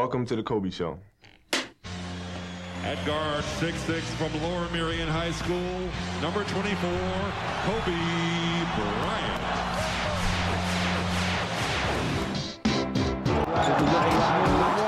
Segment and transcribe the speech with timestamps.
[0.00, 0.98] Welcome to the Kobe Show.
[1.52, 5.90] At guard, 6'6 from Lower Merion High School,
[6.22, 6.90] number 24,
[7.66, 7.98] Kobe
[8.76, 9.42] Bryant.
[13.52, 14.79] Wow,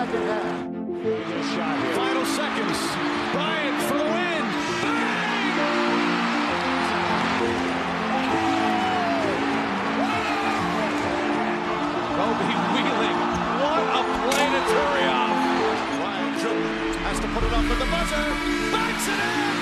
[0.00, 0.72] second half.
[1.02, 1.92] Good shot here.
[1.92, 2.78] Final seconds.
[3.32, 4.44] Bryant for the win.
[12.16, 13.18] Kobe wheeling.
[13.60, 15.36] What a play to turn off.
[16.00, 16.32] Ryan
[17.04, 18.24] has to put it up with the buzzer.
[18.72, 19.59] Backs it in.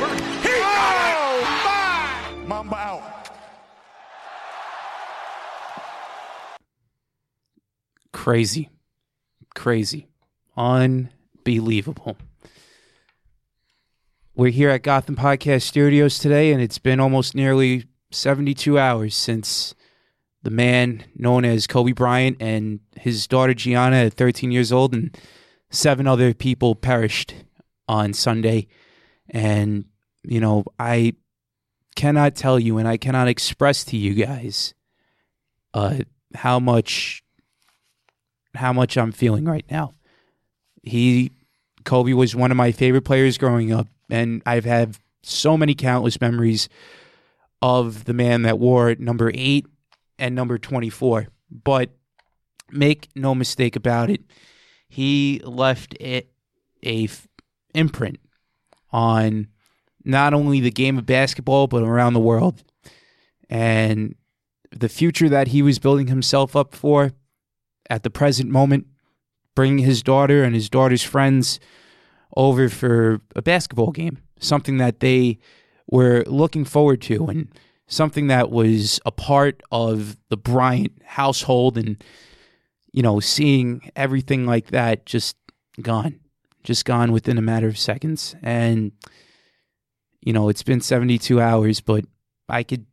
[0.00, 0.48] With the.
[0.48, 1.44] He got it.
[1.66, 3.30] Oh, Mamba out.
[8.12, 8.68] Crazy.
[9.54, 10.06] Crazy.
[10.56, 12.16] Unbelievable.
[14.34, 19.74] We're here at Gotham Podcast Studios today, and it's been almost nearly 72 hours since
[20.42, 25.16] the man known as Kobe Bryant and his daughter Gianna, at 13 years old, and
[25.70, 27.34] seven other people perished
[27.86, 28.66] on Sunday.
[29.28, 29.84] And,
[30.22, 31.14] you know, I
[31.96, 34.74] cannot tell you and I cannot express to you guys
[35.74, 35.98] uh,
[36.34, 37.22] how much
[38.54, 39.92] how much I'm feeling right now.
[40.82, 41.32] He
[41.84, 46.20] Kobe was one of my favorite players growing up and I've had so many countless
[46.20, 46.68] memories
[47.62, 49.66] of the man that wore number 8
[50.18, 51.28] and number 24.
[51.50, 51.90] But
[52.70, 54.22] make no mistake about it,
[54.88, 56.30] he left it
[56.82, 57.28] a f-
[57.74, 58.18] imprint
[58.90, 59.48] on
[60.04, 62.62] not only the game of basketball but around the world.
[63.48, 64.14] And
[64.70, 67.12] the future that he was building himself up for
[67.88, 68.86] at the present moment,
[69.54, 71.58] bringing his daughter and his daughter's friends
[72.36, 75.38] over for a basketball game, something that they
[75.88, 77.52] were looking forward to and
[77.88, 82.02] something that was a part of the Bryant household and
[82.92, 85.36] you know, seeing everything like that just
[85.80, 86.20] gone,
[86.64, 88.34] just gone within a matter of seconds.
[88.42, 88.92] And,
[90.22, 92.04] you know, it's been 72 hours, but
[92.48, 92.86] I could,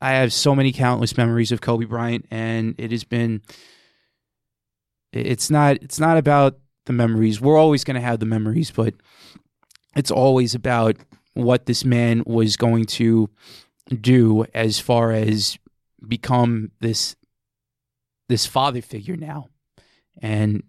[0.00, 3.42] I have so many countless memories of Kobe Bryant, and it has been,
[5.12, 7.40] it's not, it's not about the memories.
[7.40, 8.94] We're always going to have the memories, but
[9.96, 10.96] it's always about
[11.34, 13.28] what this man was going to
[14.00, 15.58] do as far as
[16.06, 17.16] become this
[18.28, 19.48] this father figure now,
[20.22, 20.62] and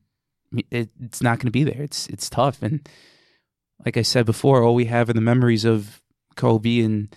[0.71, 1.81] it, it's not going to be there.
[1.81, 2.87] It's it's tough, and
[3.85, 6.01] like I said before, all we have are the memories of
[6.35, 7.13] Kobe and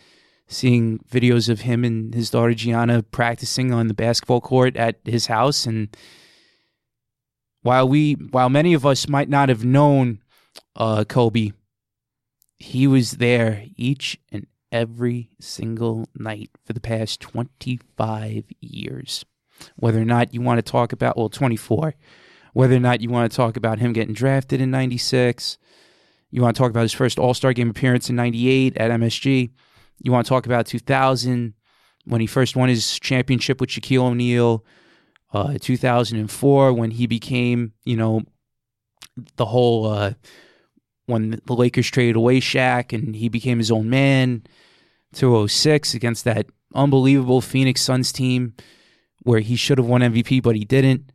[0.46, 5.26] seeing videos of him and his daughter Gianna practicing on the basketball court at his
[5.26, 5.66] house.
[5.66, 5.96] And
[7.62, 10.20] while we, while many of us might not have known
[10.76, 11.52] uh, Kobe,
[12.58, 19.24] he was there each and every single night for the past 25 years
[19.76, 21.94] whether or not you want to talk about, well, 24,
[22.52, 25.58] whether or not you want to talk about him getting drafted in 96,
[26.34, 29.52] you want to talk about his first All Star game appearance in 98 at MSG,
[30.02, 31.54] you want to talk about 2000
[32.06, 34.64] when he first won his championship with Shaquille O'Neal,
[35.32, 38.22] uh, 2004 when he became, you know,
[39.36, 40.14] the whole, uh,
[41.06, 44.42] when the Lakers traded away Shaq and he became his own man,
[45.12, 48.54] 206 against that unbelievable Phoenix Suns team
[49.22, 51.12] where he should have won MVP, but he didn't,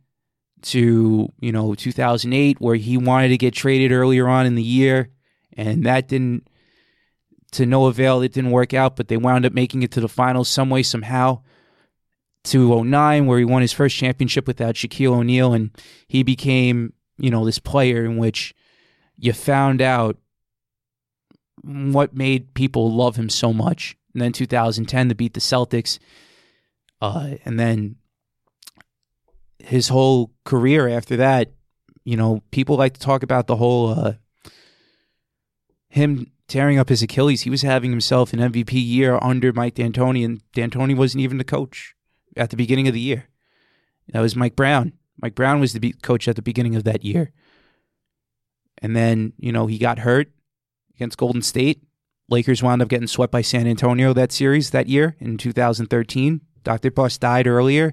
[0.62, 5.10] to, you know, 2008, where he wanted to get traded earlier on in the year,
[5.56, 6.48] and that didn't,
[7.52, 8.22] to no avail.
[8.22, 10.82] It didn't work out, but they wound up making it to the finals some way,
[10.82, 11.42] somehow.
[12.44, 15.70] To 09, where he won his first championship without Shaquille O'Neal, and
[16.08, 18.54] he became, you know, this player in which
[19.18, 20.16] you found out
[21.62, 23.96] what made people love him so much.
[24.14, 25.98] And then 2010 to beat the Celtics.
[27.00, 27.96] Uh, and then
[29.62, 31.52] his whole career after that,
[32.04, 34.12] you know, people like to talk about the whole uh,
[35.88, 37.42] him tearing up his Achilles.
[37.42, 41.44] He was having himself an MVP year under Mike D'Antoni, and D'Antoni wasn't even the
[41.44, 41.94] coach
[42.36, 43.28] at the beginning of the year.
[44.08, 44.94] That was Mike Brown.
[45.22, 47.32] Mike Brown was the be- coach at the beginning of that year.
[48.78, 50.32] And then, you know, he got hurt
[50.94, 51.82] against Golden State.
[52.28, 56.40] Lakers wound up getting swept by San Antonio that series that year in 2013.
[56.62, 56.90] Dr.
[56.90, 57.92] Buss died earlier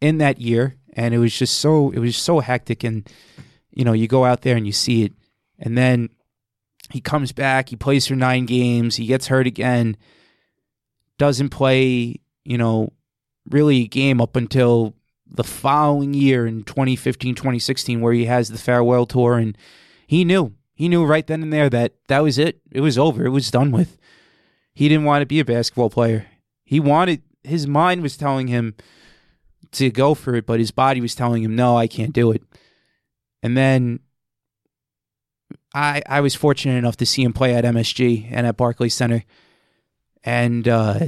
[0.00, 2.84] in that year, and it was just so it was so hectic.
[2.84, 3.08] And
[3.70, 5.12] you know, you go out there and you see it,
[5.58, 6.10] and then
[6.90, 9.96] he comes back, he plays for nine games, he gets hurt again,
[11.18, 12.92] doesn't play, you know,
[13.48, 14.94] really a game up until
[15.26, 19.56] the following year in 2015, 2016, where he has the farewell tour, and
[20.06, 22.60] he knew he knew right then and there that that was it.
[22.70, 23.24] It was over.
[23.24, 23.98] It was done with.
[24.74, 26.26] He didn't want to be a basketball player.
[26.64, 28.74] He wanted his mind was telling him
[29.72, 32.42] to go for it, but his body was telling him, "No, I can't do it."
[33.42, 34.00] And then
[35.74, 39.24] I I was fortunate enough to see him play at MSG and at Barclays Center,
[40.24, 40.98] and uh,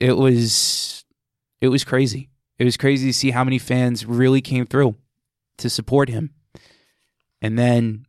[0.00, 1.04] it was
[1.60, 2.30] it was crazy.
[2.58, 4.96] It was crazy to see how many fans really came through
[5.58, 6.30] to support him.
[7.42, 8.06] And then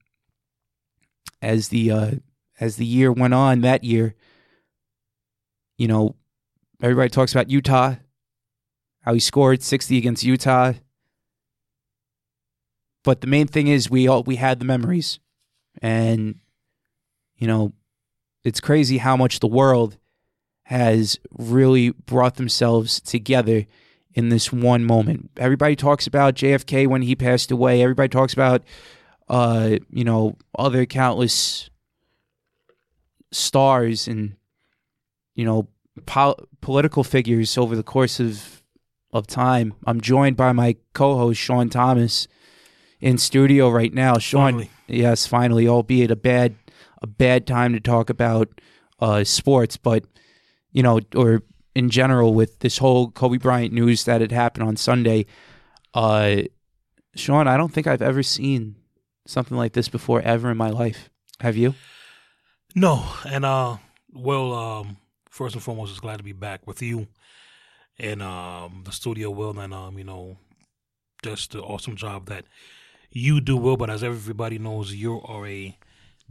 [1.42, 2.12] as the uh,
[2.60, 4.16] as the year went on that year,
[5.78, 6.16] you know,
[6.82, 7.96] everybody talks about Utah,
[9.08, 10.74] how he scored 60 against Utah.
[13.06, 15.20] But the main thing is we all we had the memories.
[15.82, 16.40] And
[17.38, 17.72] you know,
[18.44, 19.98] it's crazy how much the world
[20.64, 23.66] has really brought themselves together
[24.14, 25.32] in this one moment.
[25.38, 27.82] Everybody talks about JFK when he passed away.
[27.82, 28.62] Everybody talks about
[29.30, 31.70] uh, you know, other countless
[33.32, 34.36] stars and
[35.34, 35.70] you know
[36.06, 38.57] pol- political figures over the course of
[39.12, 39.74] of time.
[39.86, 42.28] I'm joined by my co-host Sean Thomas
[43.00, 44.18] in studio right now.
[44.18, 44.70] Sean, Finally.
[44.88, 46.56] yes, finally, albeit a bad
[47.02, 48.50] a bad time to talk about
[49.00, 50.04] uh, sports, but
[50.72, 51.44] you know, or
[51.76, 55.26] in general with this whole Kobe Bryant news that had happened on Sunday.
[55.94, 56.42] Uh,
[57.16, 58.76] Sean, I don't think I've ever seen
[59.26, 61.10] something like this before ever in my life.
[61.40, 61.76] Have you?
[62.76, 63.78] No, and uh,
[64.14, 64.98] well, um,
[65.30, 67.08] first and foremost, just glad to be back with you
[68.00, 70.38] in um the studio, Will, and um, you know,
[71.24, 72.46] just the awesome job that
[73.12, 73.78] you do, Will.
[73.78, 75.78] But as everybody knows, you are a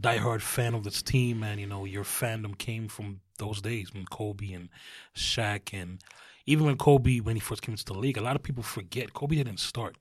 [0.01, 4.05] diehard fan of this team, and you know your fandom came from those days when
[4.05, 4.69] Kobe and
[5.15, 6.01] Shaq, and
[6.45, 9.13] even when Kobe when he first came into the league, a lot of people forget
[9.13, 9.95] Kobe didn't start.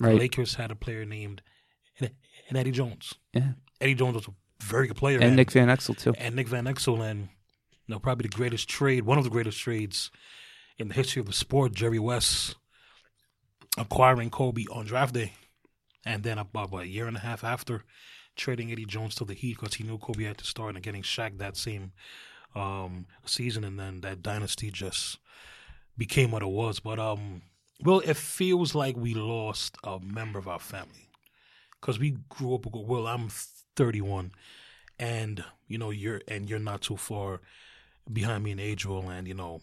[0.00, 0.12] Right.
[0.12, 1.42] The Lakers had a player named
[2.00, 3.14] and Eddie Jones.
[3.32, 3.52] Yeah.
[3.80, 4.30] Eddie Jones was a
[4.62, 6.14] very good player, And Nick Van Exel too.
[6.18, 7.22] and Nick Van Exel, and
[7.86, 10.10] you know probably the greatest trade, one of the greatest trades
[10.78, 11.72] in the history of the sport.
[11.72, 12.56] Jerry West
[13.76, 15.32] acquiring Kobe on draft day,
[16.04, 17.84] and then about what, a year and a half after
[18.36, 21.02] trading Eddie Jones to the Heat because he knew Kobe had to start and getting
[21.02, 21.92] Shaq that same
[22.54, 25.18] um, season, and then that dynasty just
[25.96, 26.80] became what it was.
[26.80, 27.42] But um,
[27.84, 31.10] well, it feels like we lost a member of our family
[31.80, 32.66] because we grew up.
[32.72, 33.28] Well, I'm
[33.76, 34.32] 31,
[34.98, 37.40] and you know you're and you're not too far
[38.10, 39.60] behind me in age, Will, and you know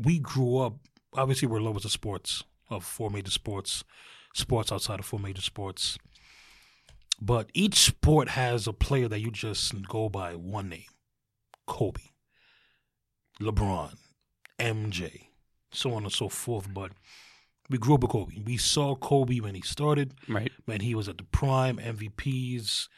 [0.00, 0.74] we grew up.
[1.14, 3.82] Obviously, we're lovers of sports, of four major sports,
[4.34, 5.98] sports outside of four major sports.
[7.20, 10.84] But each sport has a player that you just go by one name:
[11.66, 12.02] Kobe,
[13.40, 13.96] LeBron,
[14.58, 15.22] MJ,
[15.72, 16.72] so on and so forth.
[16.72, 16.92] But
[17.70, 18.40] we grew up with Kobe.
[18.44, 20.52] We saw Kobe when he started Right.
[20.64, 22.88] when he was at the prime, MVPs,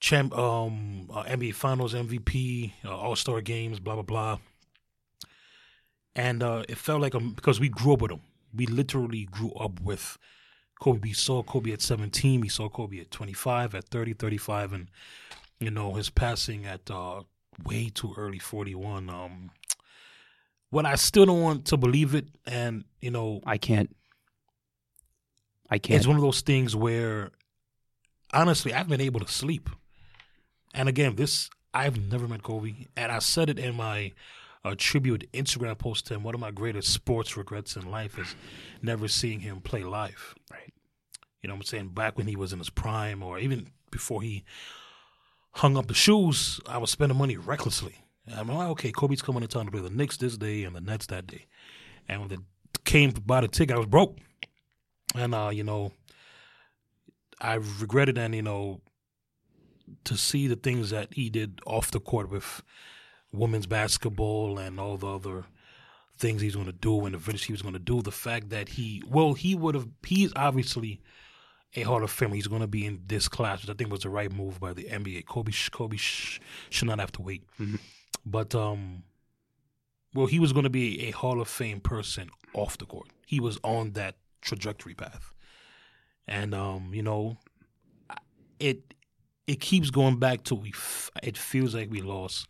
[0.00, 4.38] champ, um, uh, NBA Finals MVP, uh, All Star games, blah blah blah.
[6.14, 8.20] And uh, it felt like um, because we grew up with him,
[8.54, 10.18] we literally grew up with
[10.80, 11.00] Kobe.
[11.02, 14.88] We saw Kobe at 17, we saw Kobe at 25, at 30, 35, and
[15.58, 17.22] you know his passing at uh,
[17.64, 19.08] way too early, 41.
[19.08, 19.50] Um,
[20.70, 23.94] when I still don't want to believe it, and you know I can't.
[25.70, 25.96] I can't.
[25.96, 27.30] it's one of those things where
[28.34, 29.70] honestly I've been able to sleep.
[30.74, 34.12] And again, this I've never met Kobe, and I said it in my
[34.64, 36.22] uh, tribute Instagram post to him.
[36.22, 38.34] One of my greatest sports regrets in life is
[38.80, 40.34] never seeing him play live.
[40.50, 40.72] Right.
[41.42, 41.88] You know what I'm saying?
[41.88, 44.44] Back when he was in his prime, or even before he
[45.52, 47.96] hung up the shoes, I was spending money recklessly.
[48.26, 50.76] And I'm like, okay, Kobe's coming to town to play the Knicks this day and
[50.76, 51.46] the Nets that day.
[52.08, 52.40] And when it
[52.84, 54.18] came to buy the ticket, I was broke.
[55.16, 55.92] And uh, you know,
[57.40, 58.80] I regretted and you know
[60.04, 62.62] to see the things that he did off the court with
[63.32, 65.44] women's basketball and all the other
[66.18, 68.02] things he's going to do and the finish he was going to do.
[68.02, 71.00] The fact that he, well, he would have, he's obviously
[71.74, 72.34] a Hall of Famer.
[72.34, 74.72] He's going to be in this class, which I think was the right move by
[74.74, 75.26] the NBA.
[75.26, 77.44] Kobe, sh- Kobe sh- should not have to wait.
[78.26, 79.04] But um,
[80.14, 83.08] well, he was going to be a Hall of Fame person off the court.
[83.26, 85.32] He was on that trajectory path.
[86.28, 87.38] And um, you know,
[88.60, 88.94] it
[89.46, 90.68] it keeps going back to we.
[90.70, 92.46] F- it feels like we lost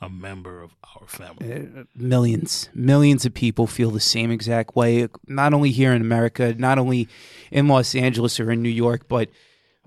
[0.00, 1.84] a member of our family.
[1.96, 6.78] millions millions of people feel the same exact way not only here in america not
[6.78, 7.08] only
[7.50, 9.28] in los angeles or in new york but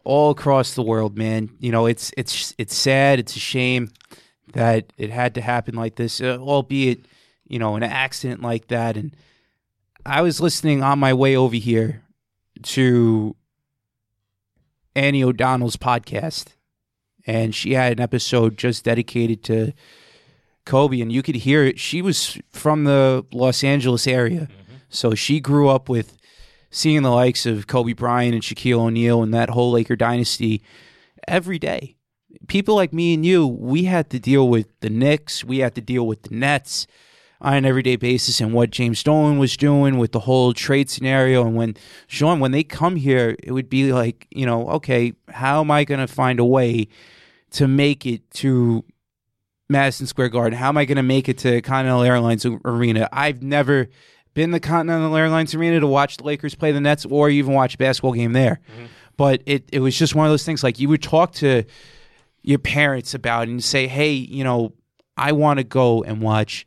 [0.03, 3.89] all across the world man you know it's it's it's sad it's a shame
[4.53, 7.05] that it had to happen like this uh, albeit
[7.47, 9.15] you know an accident like that and
[10.05, 12.03] i was listening on my way over here
[12.63, 13.33] to
[14.93, 16.47] annie o'donnell's podcast
[17.25, 19.71] and she had an episode just dedicated to
[20.65, 21.79] Kobe, and you could hear it.
[21.79, 24.75] She was from the Los Angeles area, mm-hmm.
[24.89, 26.17] so she grew up with
[26.69, 30.63] seeing the likes of Kobe Bryant and Shaquille O'Neal and that whole Laker dynasty
[31.27, 31.97] every day.
[32.47, 35.81] People like me and you, we had to deal with the Knicks, we had to
[35.81, 36.87] deal with the Nets
[37.41, 41.45] on an everyday basis, and what James Dolan was doing with the whole trade scenario.
[41.45, 41.75] And when
[42.07, 45.83] Sean, when they come here, it would be like, you know, okay, how am I
[45.83, 46.87] going to find a way
[47.51, 48.85] to make it to
[49.71, 50.57] Madison Square Garden?
[50.57, 53.09] How am I going to make it to Continental Airlines Arena?
[53.11, 53.87] I've never
[54.33, 57.75] been to Continental Airlines Arena to watch the Lakers play the Nets or even watch
[57.75, 58.59] a basketball game there.
[58.71, 58.85] Mm-hmm.
[59.17, 61.63] But it, it was just one of those things like you would talk to
[62.43, 64.73] your parents about and say, hey, you know,
[65.17, 66.65] I want to go and watch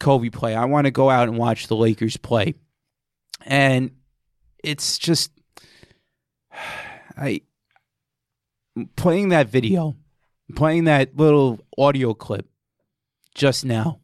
[0.00, 0.54] Kobe play.
[0.54, 2.54] I want to go out and watch the Lakers play.
[3.44, 3.92] And
[4.62, 5.32] it's just
[7.16, 7.42] I
[8.96, 9.96] playing that video,
[10.54, 12.48] playing that little audio clip
[13.34, 14.00] just now,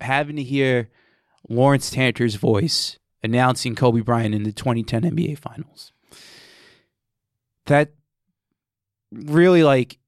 [0.00, 0.88] having to hear
[1.48, 5.92] Lawrence Tanter's voice announcing Kobe Bryant in the 2010 NBA Finals.
[7.66, 7.92] That
[9.12, 9.98] really like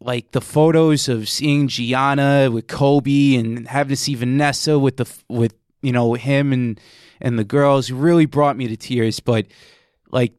[0.00, 5.10] like the photos of seeing Gianna with Kobe and having to see Vanessa with the
[5.28, 6.80] with you know him and
[7.20, 9.20] and the girls really brought me to tears.
[9.20, 9.46] But
[10.10, 10.34] like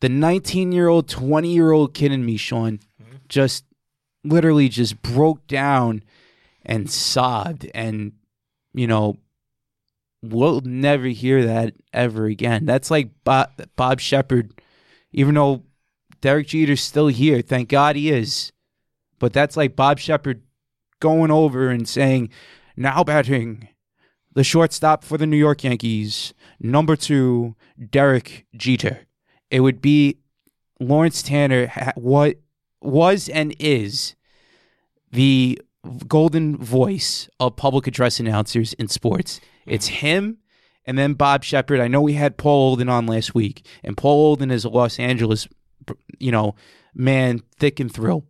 [0.00, 3.16] the 19 year old, 20 year old kid in me, Sean, mm-hmm.
[3.28, 3.64] just
[4.28, 6.02] literally just broke down
[6.64, 7.70] and sobbed.
[7.74, 8.12] And,
[8.74, 9.16] you know,
[10.22, 12.66] we'll never hear that ever again.
[12.66, 14.60] That's like Bob, Bob Sheppard,
[15.12, 15.62] even though
[16.20, 18.52] Derek Jeter's still here, thank God he is.
[19.18, 20.42] But that's like Bob Sheppard
[21.00, 22.30] going over and saying,
[22.76, 23.68] now batting
[24.34, 27.54] the shortstop for the New York Yankees, number two,
[27.90, 29.06] Derek Jeter.
[29.50, 30.18] It would be
[30.78, 32.36] Lawrence Tanter, what
[32.86, 34.14] was and is
[35.10, 35.60] the
[36.08, 39.40] golden voice of public address announcers in sports.
[39.66, 40.38] It's him
[40.86, 41.80] and then Bob Sheppard.
[41.80, 44.98] I know we had Paul Olden on last week, and Paul Olden is a Los
[44.98, 45.48] Angeles,
[46.18, 46.54] you know,
[46.94, 48.24] man, thick and through.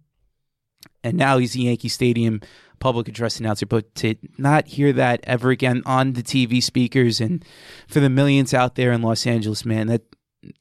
[1.04, 2.40] And now he's a Yankee Stadium
[2.80, 3.66] public address announcer.
[3.66, 7.44] But to not hear that ever again on the TV speakers and
[7.86, 10.02] for the millions out there in Los Angeles, man, that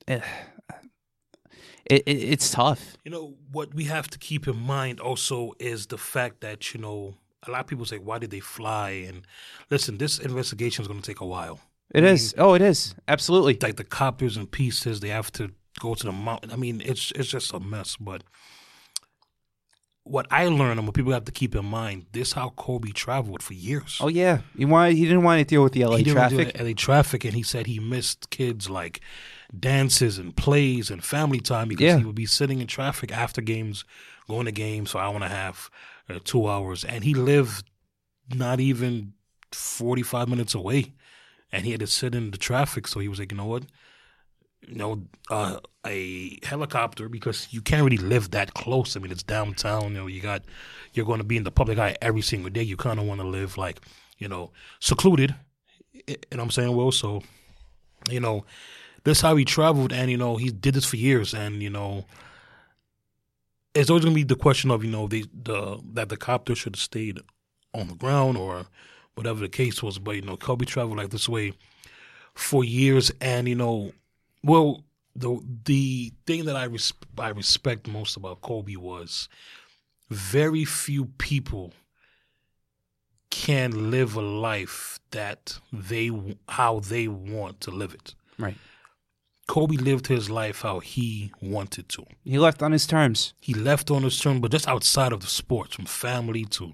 [0.07, 0.19] eh,
[1.85, 2.97] it, it, it's tough.
[3.03, 6.79] You know what we have to keep in mind also is the fact that you
[6.79, 7.15] know
[7.47, 9.21] a lot of people say why did they fly and
[9.69, 11.59] listen this investigation is going to take a while.
[11.93, 12.33] It is.
[12.37, 12.95] Oh, it is.
[13.07, 13.57] Absolutely.
[13.61, 16.51] Like the copters and pieces, they have to go to the mountain.
[16.51, 17.95] I mean, it's it's just a mess.
[17.97, 18.23] But
[20.03, 23.43] what I learned and what people have to keep in mind, this how Kobe traveled
[23.43, 23.99] for years.
[24.01, 24.39] Oh yeah.
[24.57, 24.97] He wanted.
[24.97, 26.57] He didn't want to deal with the LA he didn't wanna do traffic.
[26.57, 28.99] the LA traffic, and he said he missed kids like
[29.57, 31.97] dances and plays and family time because Yeah.
[31.99, 33.83] he would be sitting in traffic after games,
[34.27, 35.69] going to games for an hour and a half,
[36.09, 37.65] uh, two hours, and he lived
[38.33, 39.13] not even
[39.51, 40.93] forty five minutes away,
[41.51, 42.87] and he had to sit in the traffic.
[42.87, 43.63] So he was like, you know what,
[44.67, 48.95] you know, uh, a helicopter because you can't really live that close.
[48.97, 49.83] I mean, it's downtown.
[49.93, 50.43] You know, you got
[50.93, 52.63] you're going to be in the public eye every single day.
[52.63, 53.79] You kind of want to live like
[54.17, 55.35] you know secluded.
[55.93, 56.75] You know what I'm saying?
[56.75, 57.21] Well, so
[58.09, 58.43] you know,
[59.05, 62.05] this how he traveled, and you know, he did this for years, and you know.
[63.73, 66.75] It's always gonna be the question of you know the the that the copter should
[66.75, 67.19] have stayed
[67.73, 68.65] on the ground or
[69.15, 71.53] whatever the case was, but you know Kobe traveled like this way
[72.33, 73.91] for years, and you know,
[74.43, 74.83] well,
[75.15, 79.29] the the thing that I res- I respect most about Kobe was
[80.09, 81.73] very few people
[83.29, 86.11] can live a life that they
[86.47, 88.15] how they want to live it.
[88.37, 88.55] Right.
[89.47, 92.05] Kobe lived his life how he wanted to.
[92.23, 93.33] He left on his terms.
[93.41, 96.73] He left on his terms, but just outside of the sports, from family to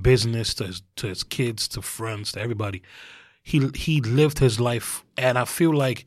[0.00, 2.82] business to his, to his kids to friends to everybody,
[3.42, 6.04] he he lived his life, and I feel like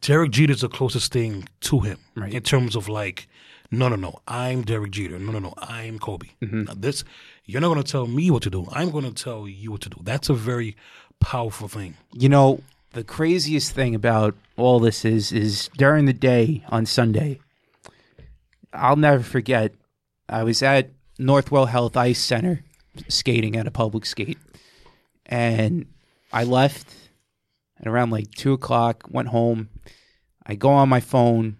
[0.00, 2.32] Derek Jeter is the closest thing to him Right.
[2.34, 3.28] in terms of like,
[3.70, 5.18] no, no, no, I'm Derek Jeter.
[5.18, 6.28] No, no, no, I'm Kobe.
[6.42, 6.64] Mm-hmm.
[6.64, 7.04] Now this,
[7.44, 8.66] you're not going to tell me what to do.
[8.72, 10.00] I'm going to tell you what to do.
[10.02, 10.76] That's a very
[11.20, 11.94] powerful thing.
[12.12, 12.60] You know,
[12.92, 17.40] the craziest thing about all this is is during the day on Sunday.
[18.72, 19.72] I'll never forget.
[20.28, 22.64] I was at Northwell Health Ice Center
[23.08, 24.38] skating at a public skate,
[25.26, 25.86] and
[26.32, 26.94] I left
[27.80, 29.04] at around like two o'clock.
[29.10, 29.68] Went home.
[30.46, 31.58] I go on my phone,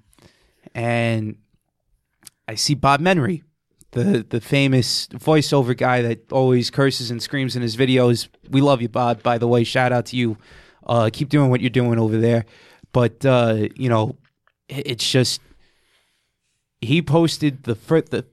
[0.75, 1.37] and
[2.49, 3.43] I see Bob Menery,
[3.93, 8.29] the the famous voiceover guy that always curses and screams in his videos.
[8.49, 9.23] We love you, Bob.
[9.23, 10.37] By the way, shout out to you.
[10.91, 12.45] Uh, keep doing what you're doing over there.
[12.93, 14.17] But uh, you know,
[14.69, 15.41] it's just
[16.81, 18.27] he posted the fir- the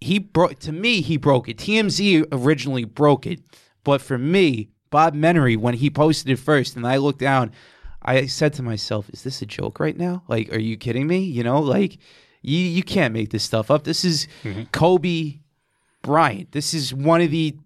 [0.00, 1.58] he broke to me he broke it.
[1.58, 3.40] TMZ originally broke it,
[3.84, 7.52] but for me, Bob Menery when he posted it first, and I looked down,
[8.02, 10.22] I said to myself, "Is this a joke right now?
[10.26, 11.18] Like, are you kidding me?
[11.18, 11.98] You know, like
[12.40, 13.84] you you can't make this stuff up.
[13.84, 14.26] This is
[14.72, 15.40] Kobe
[16.00, 16.52] Bryant.
[16.52, 17.56] This is one of the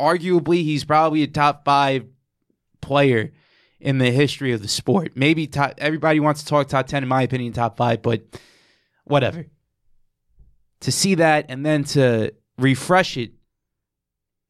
[0.00, 2.06] arguably he's probably a top five
[2.84, 3.32] player
[3.80, 5.12] in the history of the sport.
[5.14, 8.22] Maybe top, everybody wants to talk top 10, in my opinion, top five, but
[9.04, 9.46] whatever.
[10.80, 13.32] To see that and then to refresh it,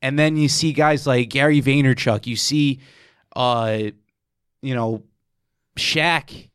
[0.03, 2.81] and then you see guys like Gary Vaynerchuk, you see,
[3.35, 3.79] uh,
[4.61, 5.03] you know,
[5.77, 6.51] Shaq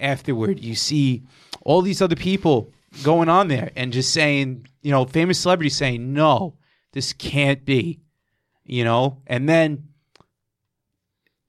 [0.00, 1.22] afterward, you see
[1.62, 6.12] all these other people going on there and just saying, you know, famous celebrities saying,
[6.12, 6.56] no,
[6.92, 8.00] this can't be,
[8.64, 9.88] you know, and then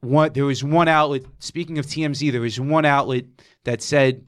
[0.02, 3.26] one there was one outlet speaking of TMZ there was one outlet
[3.66, 4.26] that said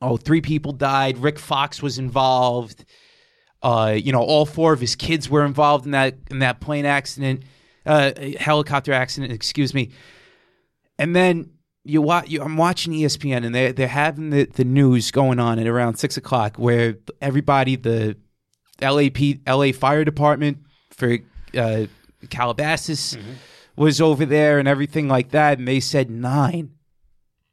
[0.00, 2.84] oh three people died Rick Fox was involved
[3.62, 6.86] uh you know all four of his kids were involved in that in that plane
[6.86, 7.42] accident
[7.86, 9.90] uh helicopter accident excuse me.
[10.98, 11.50] And then
[11.84, 15.58] you watch you, I'm watching ESPN and they they're having the, the news going on
[15.58, 18.16] at around six o'clock where everybody the
[18.80, 20.58] LAP LA Fire Department
[20.90, 21.18] for
[21.56, 21.86] uh,
[22.28, 23.16] Calabasas
[23.80, 26.70] was over there and everything like that, and they said nine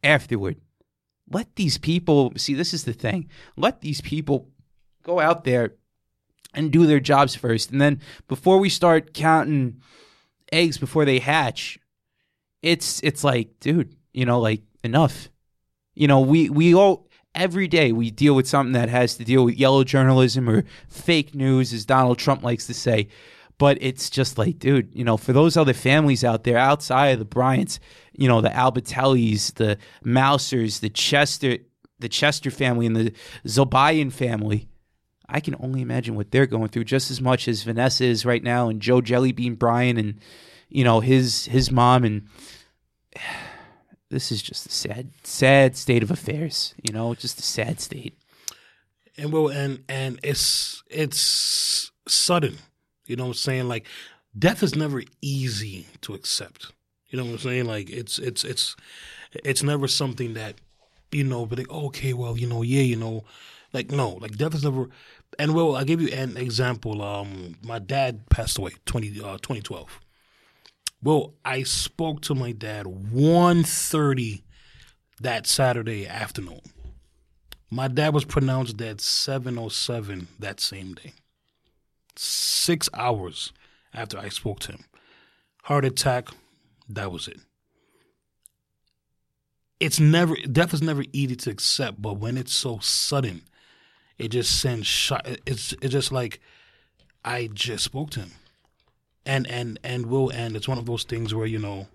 [0.04, 0.58] afterward.
[1.32, 2.54] Let these people see.
[2.54, 3.30] This is the thing.
[3.56, 4.50] Let these people
[5.04, 5.76] go out there
[6.54, 9.82] and do their jobs first, and then before we start counting
[10.52, 11.80] eggs before they hatch,
[12.62, 15.30] it's it's like, dude, you know, like enough.
[15.96, 19.46] You know, we we all every day we deal with something that has to deal
[19.46, 23.08] with yellow journalism or fake news, as Donald Trump likes to say.
[23.60, 27.20] But it's just like, dude, you know, for those other families out there outside of
[27.20, 27.80] the Bryants,
[28.14, 31.58] you know, the Altobellis, the Mausers, the Chester,
[32.00, 33.14] the Chester family, and the
[33.46, 34.68] Zobayan family,
[35.28, 38.44] I can only imagine what they're going through just as much as Vanessa is right
[38.44, 40.20] now, and Joe Jellybean Bryan, and
[40.70, 42.28] you know his his mom, and
[44.10, 46.76] this is just a sad, sad state of affairs.
[46.88, 48.18] You know, just a sad state.
[49.18, 52.58] and well and and it's it's sudden
[53.08, 53.68] you know what i'm saying?
[53.68, 53.86] Like
[54.38, 56.72] death is never easy to accept.
[57.08, 57.66] You know what i'm saying?
[57.66, 58.76] Like it's it's it's
[59.34, 60.56] it's never something that
[61.12, 63.24] you know but like okay well you know yeah you know.
[63.74, 64.88] Like no like death is never
[65.38, 70.00] and well I'll give you an example um my dad passed away 20 uh 2012
[71.04, 74.42] well i spoke to my dad 1.30
[75.20, 76.62] that saturday afternoon.
[77.70, 81.14] My dad was pronounced dead 707 that same day.
[82.18, 83.54] Six hours
[83.94, 84.86] after I spoke to him.
[85.64, 86.30] Heart attack,
[86.90, 87.40] that was it.
[89.80, 93.44] It's never death is never easy to accept, but when it's so sudden,
[94.18, 96.40] it just sends shot it's it's just like
[97.24, 98.32] I just spoke to him.
[99.26, 101.88] And and and will and it's one of those things where, you know,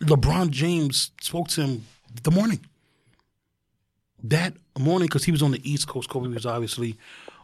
[0.00, 1.86] LeBron James spoke to him
[2.22, 2.60] the morning
[4.22, 6.08] that morning because he was on the East Coast.
[6.08, 6.96] Kobe was obviously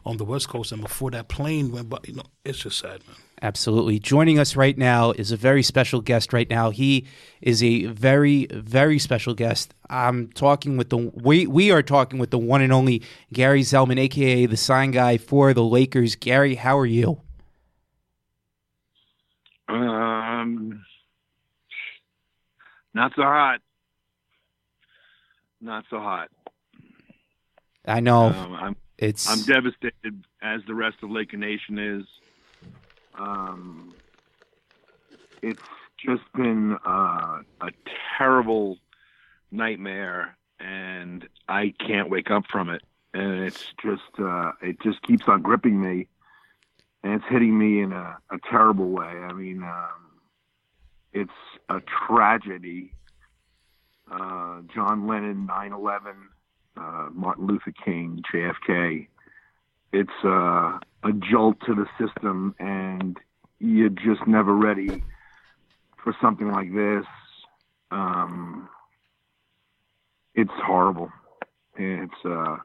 [0.05, 3.01] on the West Coast, and before that plane went by, you know, it's just sad,
[3.07, 3.17] man.
[3.41, 3.99] Absolutely.
[3.99, 6.69] Joining us right now is a very special guest right now.
[6.69, 7.05] He
[7.41, 9.73] is a very, very special guest.
[9.89, 13.01] I'm talking with the we we are talking with the one and only
[13.33, 16.15] Gary Zellman, aka the sign guy for the Lakers.
[16.15, 17.19] Gary, how are you?
[19.67, 20.85] Um,
[22.93, 23.59] not so hot.
[25.59, 26.29] Not so hot.
[27.85, 32.05] I know Um, I'm it's I'm devastated, as the rest of Laker Nation is.
[33.17, 33.93] Um,
[35.41, 35.61] it's
[35.97, 37.71] just been uh, a
[38.17, 38.77] terrible
[39.51, 42.81] nightmare, and I can't wake up from it.
[43.13, 46.07] And it's just uh, it just keeps on gripping me,
[47.03, 49.05] and it's hitting me in a, a terrible way.
[49.05, 50.19] I mean, um,
[51.11, 51.31] it's
[51.69, 52.93] a tragedy.
[54.11, 56.13] Uh, John Lennon, 9/11
[56.77, 59.07] uh, Martin Luther King, JFK.
[59.91, 63.17] It's uh, a jolt to the system, and
[63.59, 65.03] you're just never ready
[66.03, 67.05] for something like this,
[67.91, 68.67] um,
[70.35, 71.09] it's horrible.
[71.77, 72.57] It's uh,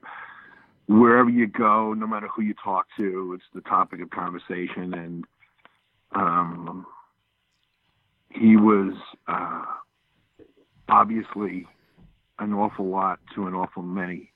[0.88, 4.94] wherever you go, no matter who you talk to, it's the topic of conversation.
[4.94, 5.24] And
[6.14, 6.86] um,
[8.30, 8.94] he was
[9.28, 9.64] uh,
[10.88, 11.66] obviously
[12.38, 14.32] an awful lot to an awful many,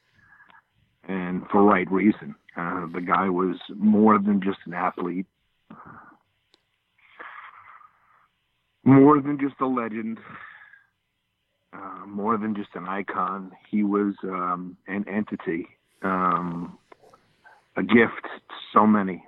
[1.09, 2.35] and for right reason.
[2.57, 5.27] Uh, the guy was more than just an athlete,
[8.85, 10.19] more than just a legend,
[11.73, 13.53] uh, more than just an icon.
[13.71, 15.67] He was um, an entity,
[16.03, 16.77] um,
[17.77, 19.25] a gift to so many.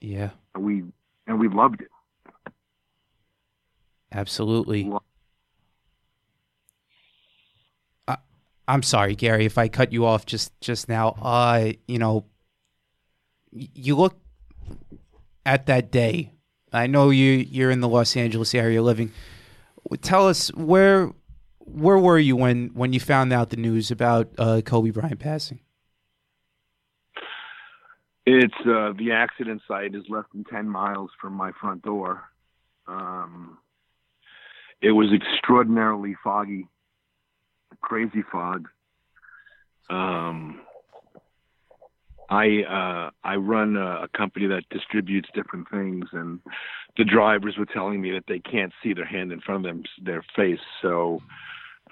[0.00, 0.84] Yeah, We
[1.26, 1.88] and we loved it.
[4.12, 4.90] absolutely.
[8.68, 11.10] I'm sorry, Gary, if I cut you off just just now.
[11.20, 12.24] Uh, you know,
[13.52, 14.18] you look
[15.44, 16.32] at that day.
[16.72, 19.12] I know you you're in the Los Angeles area living.
[20.02, 21.12] Tell us where
[21.60, 25.60] where were you when when you found out the news about uh, Kobe Bryant passing?
[28.24, 32.24] It's uh, the accident site is less than ten miles from my front door.
[32.88, 33.58] Um,
[34.82, 36.66] it was extraordinarily foggy,
[37.86, 38.68] crazy fog.
[39.88, 40.60] Um,
[42.28, 46.40] I uh, I run a, a company that distributes different things, and
[46.96, 49.84] the drivers were telling me that they can't see their hand in front of them,
[50.02, 50.58] their face.
[50.82, 51.20] So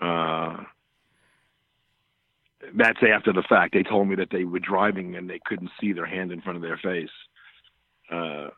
[0.03, 0.57] uh,
[2.77, 3.75] that's after the fact.
[3.75, 6.57] They told me that they were driving and they couldn't see their hand in front
[6.57, 7.15] of their face.
[8.11, 8.49] Uh,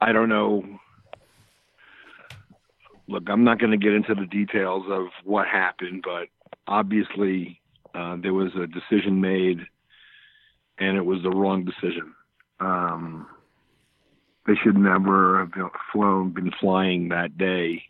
[0.00, 0.64] I don't know.
[3.08, 6.28] Look, I'm not going to get into the details of what happened, but
[6.66, 7.60] obviously
[7.94, 9.60] uh, there was a decision made,
[10.78, 12.14] and it was the wrong decision.
[12.60, 13.26] Um,
[14.46, 17.82] they should never have flown, been flying that day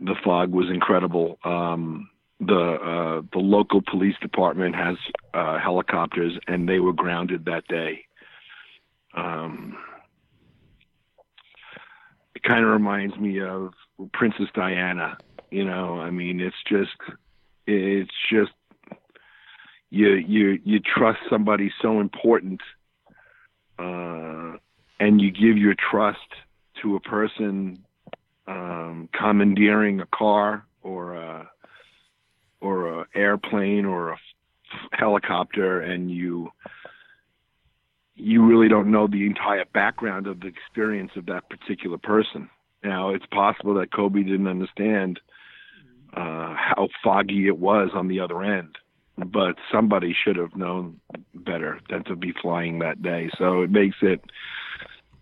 [0.00, 1.38] the fog was incredible.
[1.44, 2.10] Um,
[2.40, 4.96] the uh, the local police department has
[5.32, 8.04] uh, helicopters, and they were grounded that day.
[9.16, 9.78] Um,
[12.36, 13.72] it kind of reminds me of
[14.12, 15.16] Princess Diana.
[15.50, 16.90] You know, I mean, it's just
[17.66, 18.52] it's just
[19.88, 22.60] you you you trust somebody so important,
[23.78, 24.52] uh,
[25.00, 26.18] and you give your trust
[26.82, 27.82] to a person
[28.46, 31.48] um, commandeering a car or a
[32.60, 34.18] or a airplane or a
[34.92, 36.50] helicopter, and you
[38.16, 42.48] you really don't know the entire background of the experience of that particular person.
[42.82, 45.20] Now, it's possible that Kobe didn't understand
[46.14, 48.76] uh, how foggy it was on the other end,
[49.18, 50.98] but somebody should have known
[51.34, 53.28] better than to be flying that day.
[53.36, 54.22] So it makes it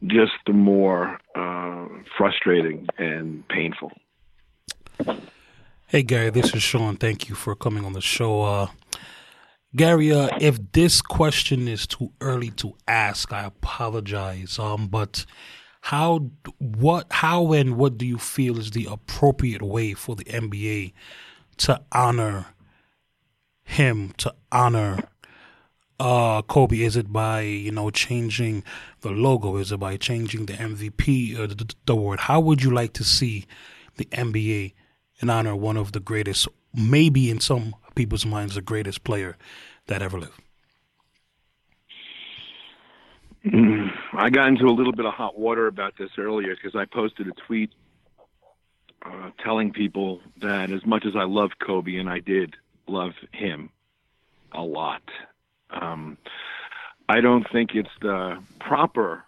[0.07, 3.91] just the more uh, frustrating and painful.
[5.87, 6.97] Hey Gary, this is Sean.
[6.97, 8.43] Thank you for coming on the show.
[8.43, 8.67] Uh,
[9.77, 14.57] Gary, uh, if this question is too early to ask, I apologize.
[14.59, 15.27] Um, but
[15.81, 20.93] how, what, how, and what do you feel is the appropriate way for the NBA
[21.59, 22.47] to honor
[23.65, 25.09] him, to honor
[25.99, 26.81] uh, Kobe?
[26.81, 28.63] Is it by you know changing
[29.01, 29.57] the logo?
[29.57, 32.21] Is it by changing the MVP or the, the, the award?
[32.21, 33.47] How would you like to see
[33.97, 34.73] the NBA
[35.21, 39.37] in honor one of the greatest, maybe in some people's minds, the greatest player
[39.87, 40.41] that ever lived?
[44.15, 47.29] I got into a little bit of hot water about this earlier because I posted
[47.29, 47.71] a tweet
[49.05, 53.71] uh, telling people that as much as I loved Kobe, and I did love him
[54.53, 55.03] a lot,
[55.71, 56.17] um,
[57.09, 59.25] I don't think it's the proper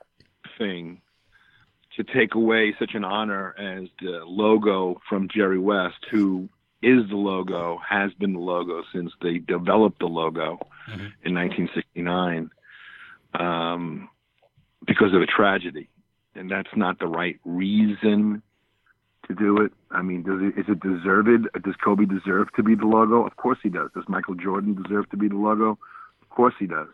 [0.56, 1.02] thing
[1.96, 6.48] to take away such an honor as the logo from Jerry West, who
[6.82, 10.58] is the logo, has been the logo since they developed the logo
[11.24, 12.50] in 1969,
[13.34, 14.08] um,
[14.86, 15.88] because of a tragedy.
[16.34, 18.42] And that's not the right reason
[19.26, 19.72] to do it.
[19.90, 21.48] I mean, does it, is it deserved?
[21.62, 23.26] Does Kobe deserve to be the logo?
[23.26, 23.90] Of course he does.
[23.94, 25.78] Does Michael Jordan deserve to be the logo?
[26.22, 26.88] Of course he does.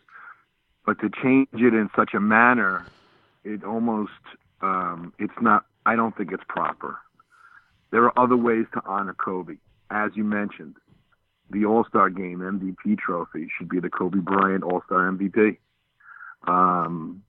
[0.87, 2.87] But to change it in such a manner,
[3.45, 4.13] it almost,
[4.61, 6.99] um, it's not, I don't think it's proper.
[7.91, 9.57] There are other ways to honor Kobe.
[9.93, 10.77] As you mentioned,
[11.51, 15.59] the All Star Game MVP trophy should be the Kobe Bryant All Star MVP.
[16.47, 17.23] Um,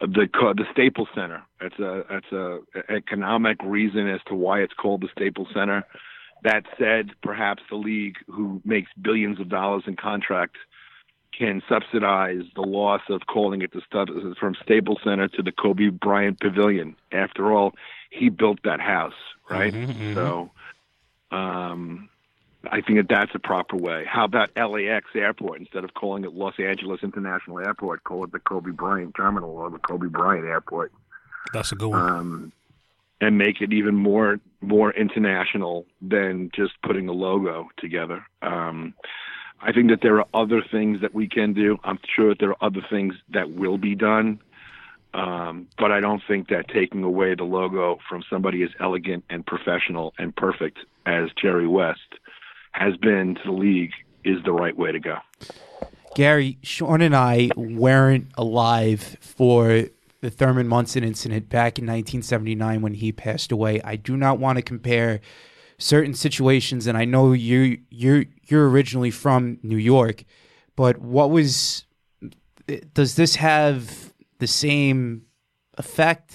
[0.00, 1.42] the co- the Staples Center.
[1.60, 5.84] That's a that's a economic reason as to why it's called the Staples Center.
[6.44, 10.56] That said, perhaps the league, who makes billions of dollars in contract
[11.36, 15.88] can subsidize the loss of calling it the stud from Staples Center to the Kobe
[15.88, 16.96] Bryant Pavilion.
[17.12, 17.74] After all,
[18.10, 19.12] he built that house,
[19.50, 19.72] right?
[19.72, 20.14] Mhm, mhm.
[20.14, 20.50] So,
[21.30, 22.08] um,
[22.70, 24.04] I think that that's a proper way.
[24.06, 28.40] How about LAX Airport instead of calling it Los Angeles International Airport, call it the
[28.40, 30.92] Kobe Bryant Terminal or the Kobe Bryant Airport,
[31.52, 32.00] That's a good one.
[32.00, 32.52] um,
[33.20, 38.24] and make it even more more international than just putting a logo together.
[38.42, 38.94] Um,
[39.60, 41.78] I think that there are other things that we can do.
[41.84, 44.40] I'm sure that there are other things that will be done.
[45.18, 49.44] Um, but I don't think that taking away the logo from somebody as elegant and
[49.44, 52.00] professional and perfect as Jerry West
[52.72, 53.90] has been to the league
[54.24, 55.16] is the right way to go.
[56.14, 59.86] Gary, Sean and I weren't alive for
[60.20, 63.80] the Thurman Munson incident back in 1979 when he passed away.
[63.82, 65.20] I do not want to compare
[65.78, 70.24] certain situations, and I know you you you're originally from New York,
[70.76, 71.84] but what was
[72.94, 74.07] does this have
[74.38, 75.22] the same
[75.76, 76.34] effect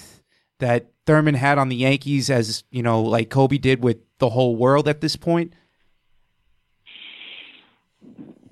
[0.60, 4.56] that Thurman had on the Yankees as you know, like Kobe did with the whole
[4.56, 5.54] world at this point?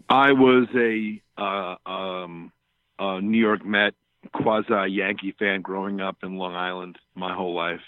[0.09, 2.51] I was a, uh, um,
[2.99, 3.93] a New York Met
[4.33, 7.81] quasi Yankee fan growing up in Long Island my whole life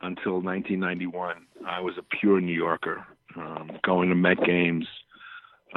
[0.00, 1.46] until 1991.
[1.66, 3.04] I was a pure New Yorker,
[3.36, 4.86] um, going to Met games,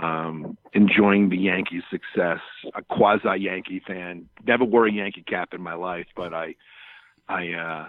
[0.01, 2.39] um, enjoying the Yankees' success.
[2.75, 4.29] A quasi Yankee fan.
[4.45, 6.55] Never wore a Yankee cap in my life, but I,
[7.27, 7.87] I, uh,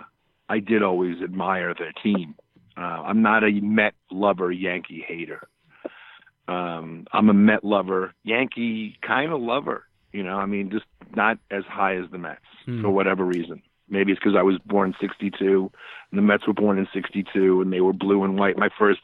[0.48, 2.34] I did always admire their team.
[2.76, 5.48] Uh, I'm not a Met lover, Yankee hater.
[6.48, 9.84] Um, I'm a Met lover, Yankee kind of lover.
[10.12, 12.40] You know, I mean, just not as high as the Mets
[12.82, 13.62] for whatever reason.
[13.88, 15.70] Maybe it's because I was born '62,
[16.10, 18.56] and the Mets were born in '62, and they were blue and white.
[18.56, 19.00] My first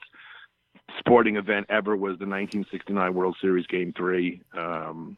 [0.98, 4.42] sporting event ever was the 1969 World Series Game Three.
[4.56, 5.16] Um,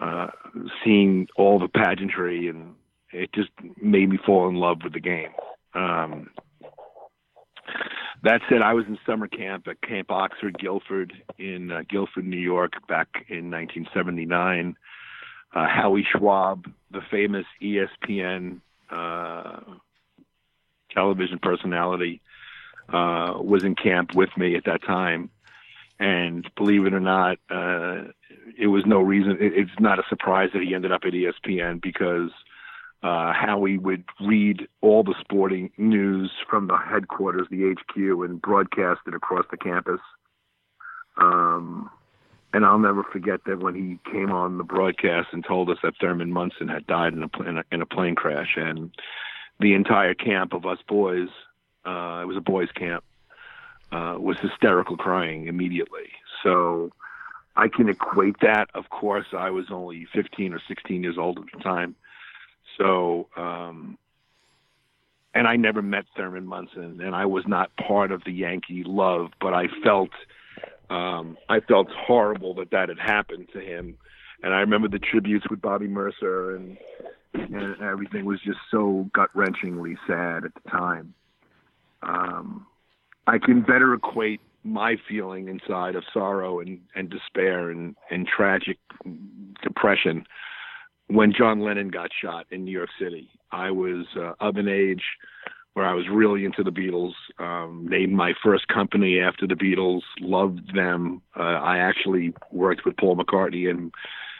[0.00, 0.28] uh,
[0.84, 2.74] seeing all the pageantry, and
[3.12, 5.30] it just made me fall in love with the game.
[5.74, 6.30] Um,
[8.24, 12.38] that said, I was in summer camp at Camp Oxford, Guilford, in uh, Guilford, New
[12.38, 14.76] York, back in 1979.
[15.54, 19.60] Uh, Howie Schwab, the famous ESPN uh,
[20.90, 22.20] television personality,
[22.88, 25.30] uh, was in camp with me at that time.
[25.98, 28.04] And believe it or not, uh,
[28.58, 29.32] it was no reason.
[29.32, 32.30] It, it's not a surprise that he ended up at ESPN because
[33.02, 39.00] uh, Howie would read all the sporting news from the headquarters, the HQ, and broadcast
[39.06, 40.00] it across the campus.
[41.16, 41.90] Um,
[42.54, 45.94] and I'll never forget that when he came on the broadcast and told us that
[46.00, 48.90] Thurman Munson had died in a, in a, in a plane crash, and
[49.60, 51.28] the entire camp of us boys,
[51.84, 53.04] uh, it was a boys' camp,
[53.92, 56.10] uh, was hysterical crying immediately.
[56.42, 56.90] So
[57.56, 58.68] I can equate that.
[58.74, 61.94] Of course, I was only 15 or 16 years old at the time.
[62.78, 63.98] So, um,
[65.34, 69.28] and I never met Thurman Munson, and I was not part of the Yankee love,
[69.40, 70.10] but I felt,
[70.90, 73.98] um, I felt horrible that that had happened to him.
[74.42, 76.76] And I remember the tributes with Bobby Murcer, and,
[77.34, 81.14] and everything was just so gut wrenchingly sad at the time.
[82.06, 82.66] Um,
[83.26, 88.78] I can better equate my feeling inside of sorrow and, and despair and, and tragic
[89.62, 90.24] depression
[91.08, 93.28] when John Lennon got shot in New York City.
[93.52, 95.02] I was uh, of an age
[95.74, 100.02] where I was really into the Beatles, um, named my first company after the Beatles,
[100.20, 101.20] loved them.
[101.36, 103.92] Uh, I actually worked with Paul McCartney and,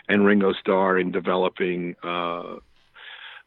[0.09, 2.57] and Ringo Starr in developing uh,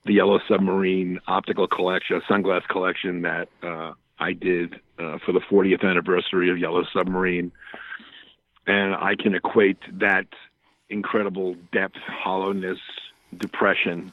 [0.06, 5.84] the Yellow Submarine optical collection, sunglass collection that uh, I did uh, for the 40th
[5.84, 7.52] anniversary of Yellow Submarine.
[8.66, 10.28] And I can equate that
[10.90, 12.80] incredible depth, hollowness,
[13.36, 14.12] depression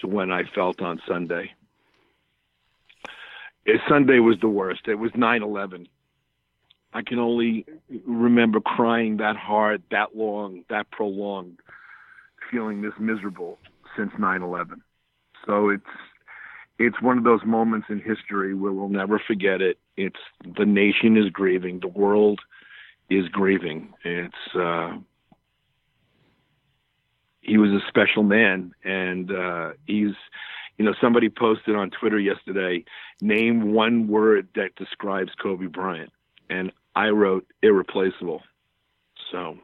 [0.00, 1.52] to when I felt on Sunday.
[3.88, 4.88] Sunday was the worst.
[4.88, 5.88] It was 9 11.
[6.92, 7.66] I can only
[8.06, 11.58] remember crying that hard, that long, that prolonged,
[12.50, 13.58] feeling this miserable
[13.96, 14.82] since 9 11.
[15.46, 15.84] So it's
[16.78, 19.78] it's one of those moments in history where we'll never forget it.
[19.96, 20.18] It's
[20.58, 22.40] the nation is grieving, the world
[23.10, 23.92] is grieving.
[24.04, 24.96] It's uh,
[27.40, 30.14] he was a special man, and uh, he's
[30.78, 32.84] you know somebody posted on Twitter yesterday,
[33.20, 36.12] name one word that describes Kobe Bryant,
[36.50, 38.42] and I wrote irreplaceable.
[39.30, 39.58] So.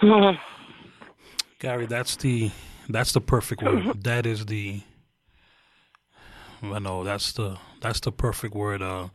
[1.58, 2.50] Gary, that's the
[2.88, 4.02] that's the perfect word.
[4.04, 4.82] That is the
[6.62, 8.82] I know that's the that's the perfect word.
[8.82, 9.08] Uh,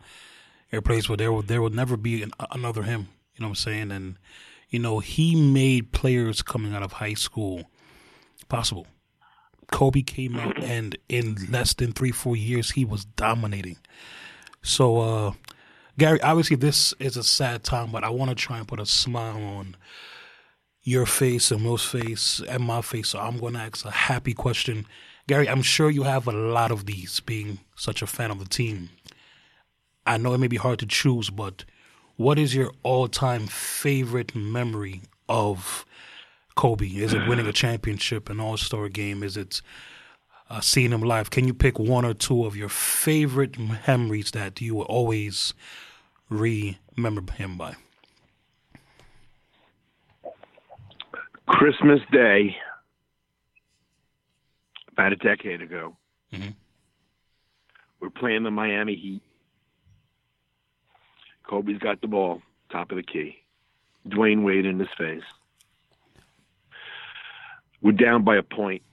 [0.71, 1.17] irreplaceable.
[1.17, 3.09] There will there will never be an, another him.
[3.35, 3.91] You know what I'm saying?
[3.91, 4.17] And
[4.69, 7.69] You know, he made players coming out of high school
[8.47, 8.87] possible.
[9.71, 13.77] Kobe came out and in less than three, four years, he was dominating.
[14.61, 15.33] So, uh,
[15.97, 18.85] Gary, obviously this is a sad time, but I want to try and put a
[18.85, 19.75] smile on
[20.83, 23.09] your face and Will's face and my face.
[23.09, 24.85] So I'm going to ask a happy question.
[25.27, 28.45] Gary, I'm sure you have a lot of these being such a fan of the
[28.45, 28.89] team.
[30.05, 31.63] I know it may be hard to choose, but
[32.15, 35.85] what is your all time favorite memory of
[36.55, 36.87] Kobe?
[36.87, 39.23] Is it winning a championship, an all star game?
[39.23, 39.61] Is it
[40.49, 41.29] uh, seeing him live?
[41.29, 43.57] Can you pick one or two of your favorite
[43.87, 45.53] memories that you will always
[46.29, 47.75] remember him by?
[51.47, 52.55] Christmas Day,
[54.93, 55.97] about a decade ago,
[56.31, 56.55] Mhm.
[57.99, 59.23] we're playing the Miami Heat.
[61.43, 63.43] Kobe's got the ball, top of the key.
[64.07, 65.23] Dwyane Wade in his face.
[67.81, 68.83] We're down by a point.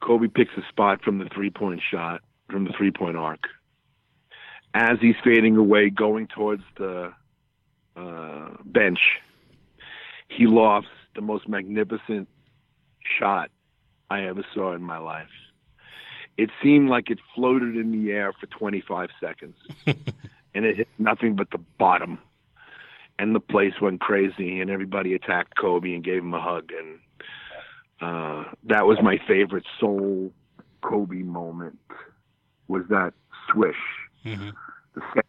[0.00, 3.48] Kobe picks a spot from the three point shot, from the three point arc.
[4.74, 7.12] As he's fading away, going towards the
[7.96, 9.00] uh, bench,
[10.28, 12.28] he lofts the most magnificent
[13.18, 13.50] shot
[14.10, 15.28] I ever saw in my life.
[16.36, 19.56] It seemed like it floated in the air for 25 seconds,
[20.54, 22.18] and it hit nothing but the bottom.
[23.18, 26.70] And the place went crazy, and everybody attacked Kobe and gave him a hug.
[26.78, 26.98] And
[28.00, 30.30] uh, that was my favorite soul
[30.82, 31.78] Kobe moment.
[32.68, 33.14] Was that
[33.50, 33.74] swish,
[34.24, 34.52] Mhm.
[34.94, 35.22] the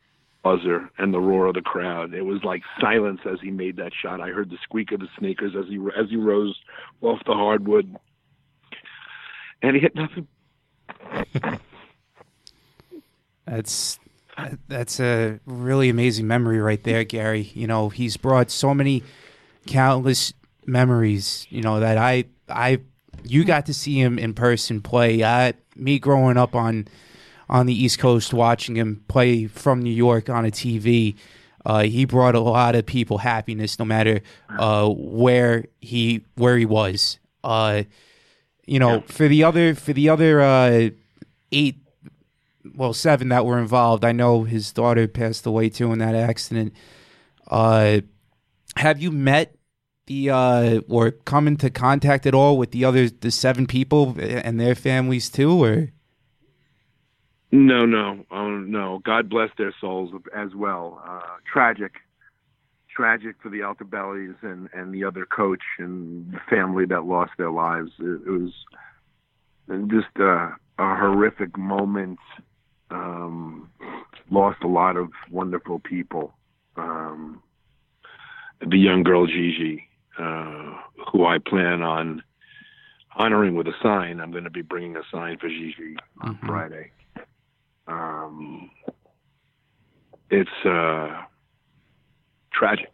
[0.44, 2.14] buzzer, and the roar of the crowd.
[2.14, 4.22] It was like silence as he made that shot.
[4.22, 6.56] I heard the squeak of the sneakers as he as he rose
[7.02, 7.96] off the hardwood,
[9.62, 10.28] and he hit nothing.
[13.46, 14.00] That's
[14.68, 17.52] that's a really amazing memory right there, Gary.
[17.54, 19.04] You know, he's brought so many
[19.66, 20.34] countless
[20.66, 21.48] memories.
[21.50, 22.80] You know that I I
[23.24, 25.24] you got to see him in person play.
[25.24, 26.88] I me growing up on
[27.50, 31.16] on the East Coast watching him play from New York on a TV.
[31.66, 36.66] Uh, he brought a lot of people happiness, no matter uh, where he where he
[36.66, 37.20] was.
[37.44, 37.84] Uh,
[38.70, 40.90] you know, for the other for the other uh,
[41.52, 41.78] eight
[42.76, 44.06] well, seven that were involved.
[44.06, 46.74] I know his daughter passed away too in that accident.
[47.48, 48.02] Uh,
[48.76, 49.56] have you met
[50.06, 54.60] the uh, or come into contact at all with the other the seven people and
[54.60, 55.90] their families too, or
[57.52, 59.02] No, no, oh, no.
[59.04, 61.02] God bless their souls as well.
[61.04, 61.94] Uh, tragic,
[62.96, 67.52] tragic for the Altobellis and and the other coach and the family that lost their
[67.52, 67.92] lives.
[68.00, 68.52] It, it was
[69.88, 72.20] just a, a horrific moment.
[72.92, 73.70] Um,
[74.32, 76.34] lost a lot of wonderful people.
[76.76, 77.42] Um,
[78.68, 80.74] the young girl Gigi, uh,
[81.12, 82.24] who I plan on
[83.16, 84.20] honoring with a sign.
[84.20, 86.48] I'm going to be bringing a sign for Gigi on Mhm.
[86.48, 86.92] Friday.
[87.88, 88.72] Um,
[90.30, 91.24] it's uh,
[92.60, 92.94] tragic.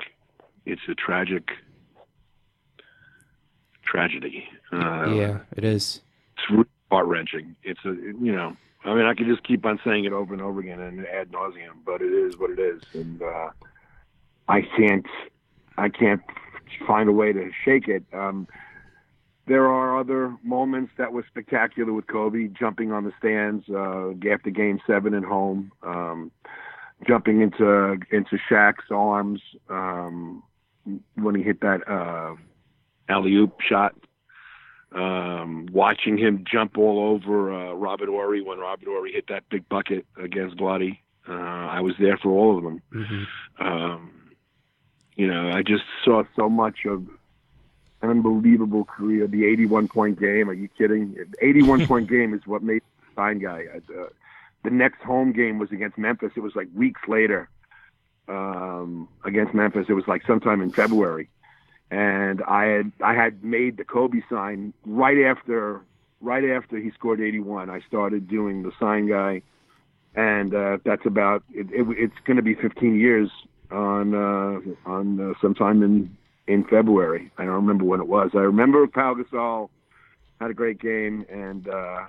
[0.65, 1.49] It's a tragic
[3.83, 4.47] tragedy.
[4.71, 6.01] Uh, yeah, it is.
[6.37, 7.55] it's really heart wrenching.
[7.63, 10.41] It's a you know, I mean, I could just keep on saying it over and
[10.41, 13.49] over again and ad nauseum, but it is what it is, and uh,
[14.47, 15.05] I can't,
[15.77, 16.21] I can't
[16.87, 18.03] find a way to shake it.
[18.13, 18.47] Um,
[19.47, 24.49] there are other moments that were spectacular with Kobe jumping on the stands uh, after
[24.49, 26.31] Game Seven at home, um,
[27.07, 30.43] jumping into into Shaq's arms um,
[31.15, 32.35] when he hit that uh,
[33.09, 33.95] alley oop shot
[34.95, 39.67] um, watching him jump all over uh, Robert Horry when Robert Horry hit that big
[39.67, 41.01] bucket against Bloody.
[41.27, 42.81] Uh, I was there for all of them.
[42.91, 43.23] hmm
[43.63, 44.11] Um,
[45.15, 47.07] you know, I just saw so much of
[48.01, 49.27] an unbelievable career.
[49.27, 50.49] The 81 point game.
[50.49, 51.15] Are you kidding?
[51.41, 53.65] 81 point game is what made the sign guy.
[53.75, 54.03] Uh,
[54.65, 56.31] the next home game was against Memphis.
[56.35, 57.49] It was like weeks later
[58.27, 59.85] um, against Memphis.
[59.87, 61.29] It was like sometime in February
[61.91, 65.81] and I had I had made the Kobe sign right after
[66.21, 67.69] right after he scored 81.
[67.69, 69.41] I started doing the sign guy,
[70.15, 73.29] and uh, that's about it, it, it's going to be 15 years
[73.71, 77.31] on uh, on uh, sometime in in February.
[77.37, 78.31] I don't remember when it was.
[78.33, 79.69] I remember Pau Gasol
[80.41, 82.05] had a great game, and uh,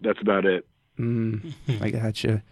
[0.00, 0.66] that's about it.
[0.98, 2.42] Mm, I gotcha.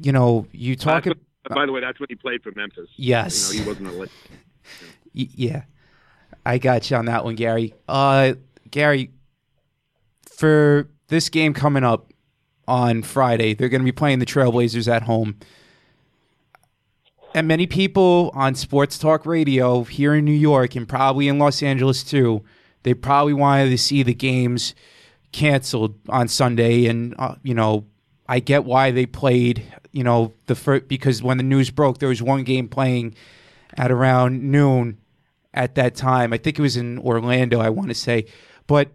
[0.00, 1.04] You know, you talk.
[1.04, 2.88] That's ab- what- by the way, that's when he played for Memphis.
[2.96, 3.52] Yes.
[3.52, 4.08] you know, he wasn't a li-
[5.14, 5.62] Y- yeah,
[6.46, 7.74] I got you on that one, Gary.
[7.88, 8.34] Uh,
[8.70, 9.10] Gary,
[10.30, 12.12] for this game coming up
[12.68, 15.36] on Friday, they're going to be playing the Trailblazers at home.
[17.34, 21.62] and many people on sports talk radio here in New York and probably in Los
[21.62, 22.42] Angeles too,
[22.84, 24.74] they probably wanted to see the games
[25.32, 26.86] canceled on Sunday.
[26.86, 27.86] And uh, you know,
[28.28, 29.64] I get why they played.
[29.92, 33.14] You know, the first because when the news broke, there was one game playing
[33.76, 34.98] at around noon
[35.52, 36.32] at that time.
[36.32, 37.60] I think it was in Orlando.
[37.60, 38.26] I want to say,
[38.66, 38.90] but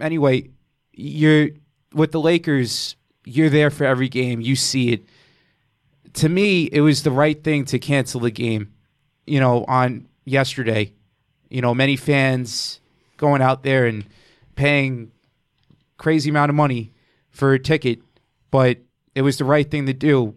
[0.00, 0.50] anyway,
[0.92, 1.50] you're
[1.94, 2.96] with the Lakers.
[3.24, 4.40] You're there for every game.
[4.40, 5.04] You see it
[6.14, 8.72] to me, it was the right thing to cancel the game.
[9.26, 10.92] You know, on yesterday,
[11.48, 12.80] you know, many fans
[13.16, 14.04] going out there and
[14.56, 15.12] paying
[16.02, 16.92] crazy amount of money
[17.30, 18.00] for a ticket,
[18.50, 18.78] but
[19.14, 20.34] it was the right thing to do.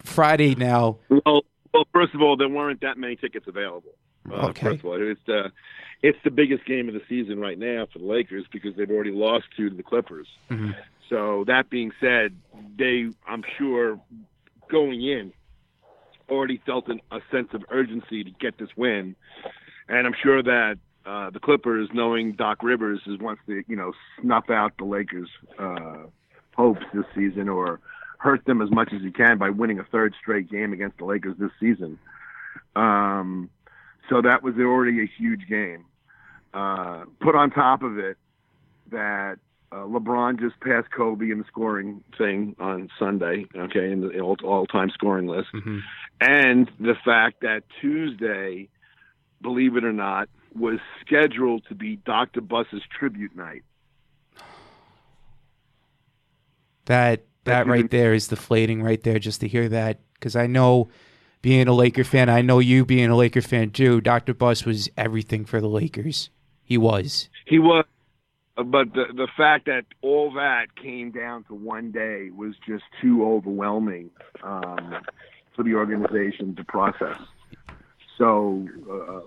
[0.00, 0.98] Friday now.
[1.08, 1.42] Well,
[1.72, 3.92] well, first of all, there weren't that many tickets available.
[4.30, 4.66] Uh, Okay.
[4.70, 5.52] First of all, it's the
[6.02, 9.10] it's the biggest game of the season right now for the Lakers because they've already
[9.12, 10.28] lost two to the Clippers.
[10.50, 10.74] Mhm.
[11.08, 12.34] So that being said,
[12.76, 14.00] they I'm sure
[14.68, 15.32] going in
[16.28, 19.14] already felt an, a sense of urgency to get this win,
[19.88, 23.92] and I'm sure that uh, the Clippers, knowing Doc Rivers, is wants to you know
[24.20, 26.04] snuff out the Lakers' uh,
[26.56, 27.80] hopes this season or
[28.18, 31.04] hurt them as much as he can by winning a third straight game against the
[31.04, 31.98] Lakers this season.
[32.76, 33.48] Um,
[34.10, 35.84] so that was already a huge game.
[36.52, 38.16] Uh, put on top of it
[38.90, 39.36] that
[39.70, 44.36] uh, LeBron just passed Kobe in the scoring thing on Sunday, okay, in the all-
[44.42, 45.80] all-time scoring list, Mhm.
[46.22, 48.68] and the fact that Tuesday,
[49.42, 50.28] believe it or not,
[50.58, 52.40] was scheduled to be Dr.
[52.40, 53.62] Buss's tribute night.
[56.86, 60.88] That that right there is deflating right there just to hear that because I know
[61.42, 64.00] being a Laker fan, I know you being a Laker fan too.
[64.00, 64.34] Dr.
[64.34, 66.30] Buss was everything for the Lakers.
[66.62, 67.28] He was.
[67.46, 67.84] He was,
[68.56, 73.24] but the the fact that all that came down to one day was just too
[73.24, 74.10] overwhelming
[74.42, 74.96] um,
[75.54, 77.18] for the organization to process.
[78.18, 79.20] So, uh,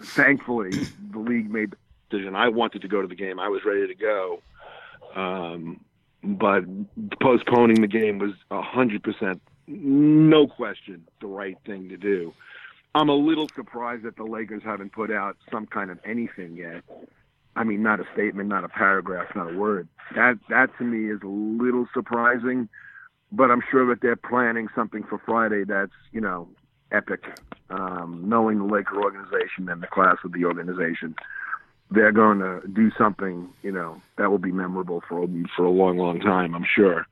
[0.00, 0.70] thankfully,
[1.10, 1.76] the league made the
[2.10, 2.34] decision.
[2.34, 3.38] I wanted to go to the game.
[3.38, 4.42] I was ready to go,
[5.14, 5.80] um,
[6.22, 6.64] but
[7.20, 12.32] postponing the game was a hundred percent, no question, the right thing to do.
[12.94, 16.82] I'm a little surprised that the Lakers haven't put out some kind of anything yet.
[17.54, 19.88] I mean, not a statement, not a paragraph, not a word.
[20.14, 22.68] That that to me is a little surprising,
[23.32, 26.48] but I'm sure that they're planning something for Friday that's you know
[26.92, 27.24] epic.
[27.68, 31.14] Um, knowing the Laker organization and the class of the organization,
[31.90, 35.26] they're going to do something you know that will be memorable for
[35.56, 36.54] for a long, long time.
[36.54, 37.06] I'm sure.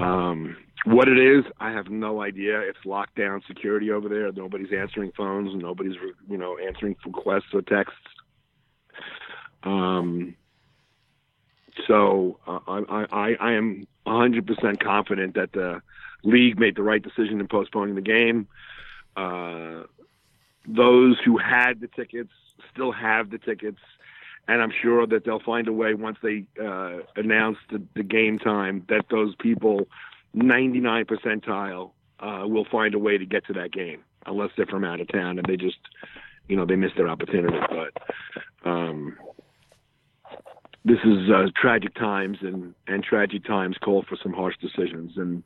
[0.00, 2.60] Um, what it is, I have no idea.
[2.60, 4.30] It's lockdown security over there.
[4.32, 5.50] Nobody's answering phones.
[5.54, 5.96] Nobody's
[6.28, 7.98] you know answering requests or texts.
[9.62, 10.36] Um,
[11.86, 15.82] so uh, I, I, I am 100% confident that the
[16.22, 18.48] league made the right decision in postponing the game.
[19.16, 19.84] Uh,
[20.66, 22.32] those who had the tickets
[22.72, 23.78] still have the tickets,
[24.48, 28.38] and I'm sure that they'll find a way once they uh, announce the, the game
[28.38, 29.88] time that those people,
[30.34, 34.84] 99 percentile, uh, will find a way to get to that game, unless they're from
[34.84, 35.78] out of town and they just,
[36.48, 37.58] you know, they missed their opportunity.
[37.70, 39.16] But um,
[40.84, 45.42] this is uh, tragic times, and and tragic times call for some harsh decisions, and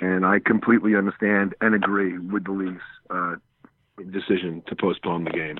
[0.00, 3.36] and I completely understand and agree with the league's uh,
[4.10, 5.58] decision to postpone the game.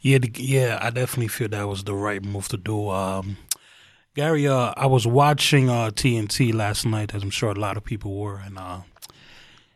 [0.00, 2.90] Yeah, the, yeah, I definitely feel that was the right move to do.
[2.90, 3.38] Um,
[4.14, 7.84] Gary, uh, I was watching uh, TNT last night, as I'm sure a lot of
[7.84, 8.80] people were, and uh,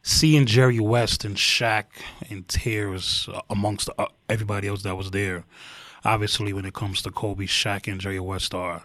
[0.02, 1.86] seeing Jerry West and Shaq
[2.28, 5.44] in tears amongst uh, everybody else that was there.
[6.04, 8.84] Obviously, when it comes to Kobe, Shaq and Jerry West are,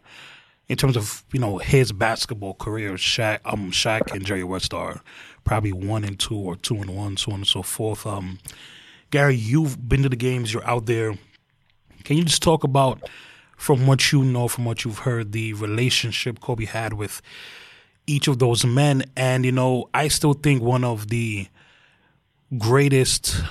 [0.73, 5.01] in terms of you know his basketball career, Shaq, um, Shaq and Jerry West are
[5.43, 8.07] probably one and two or two and one, so on and so forth.
[8.07, 8.39] Um,
[9.11, 11.13] Gary, you've been to the games, you're out there.
[12.03, 13.07] Can you just talk about,
[13.55, 17.21] from what you know, from what you've heard, the relationship Kobe had with
[18.07, 19.03] each of those men?
[19.15, 21.47] And, you know, I still think one of the
[22.57, 23.43] greatest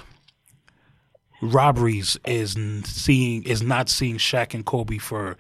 [1.41, 5.37] robberies is seeing is not seeing Shaq and Kobe for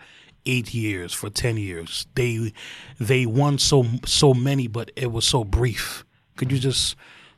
[0.47, 2.07] eight years, for ten years.
[2.14, 2.53] They
[2.99, 6.05] they won so so many, but it was so brief.
[6.36, 6.97] Could you just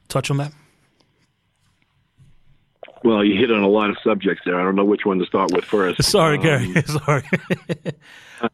[0.09, 0.53] touch on that?
[3.03, 4.59] Well, you hit on a lot of subjects there.
[4.59, 6.03] I don't know which one to start with first.
[6.11, 6.83] Sorry, Um, Gary.
[6.87, 7.23] Sorry.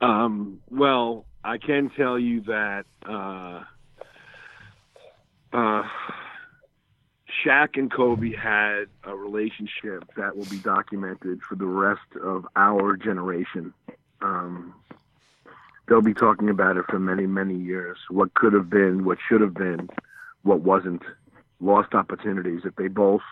[0.00, 3.62] Um, well, I can tell you that uh,
[5.54, 5.82] uh,
[7.44, 12.96] Shaq and Kobe had a relationship that will be documented for the rest of our
[12.96, 13.74] generation.
[14.22, 14.74] Um,
[15.86, 17.98] they'll be talking about it for many, many years.
[18.08, 19.88] What could have been, what should have been,
[20.42, 21.02] what wasn't.
[21.60, 23.22] lost opportunities that they both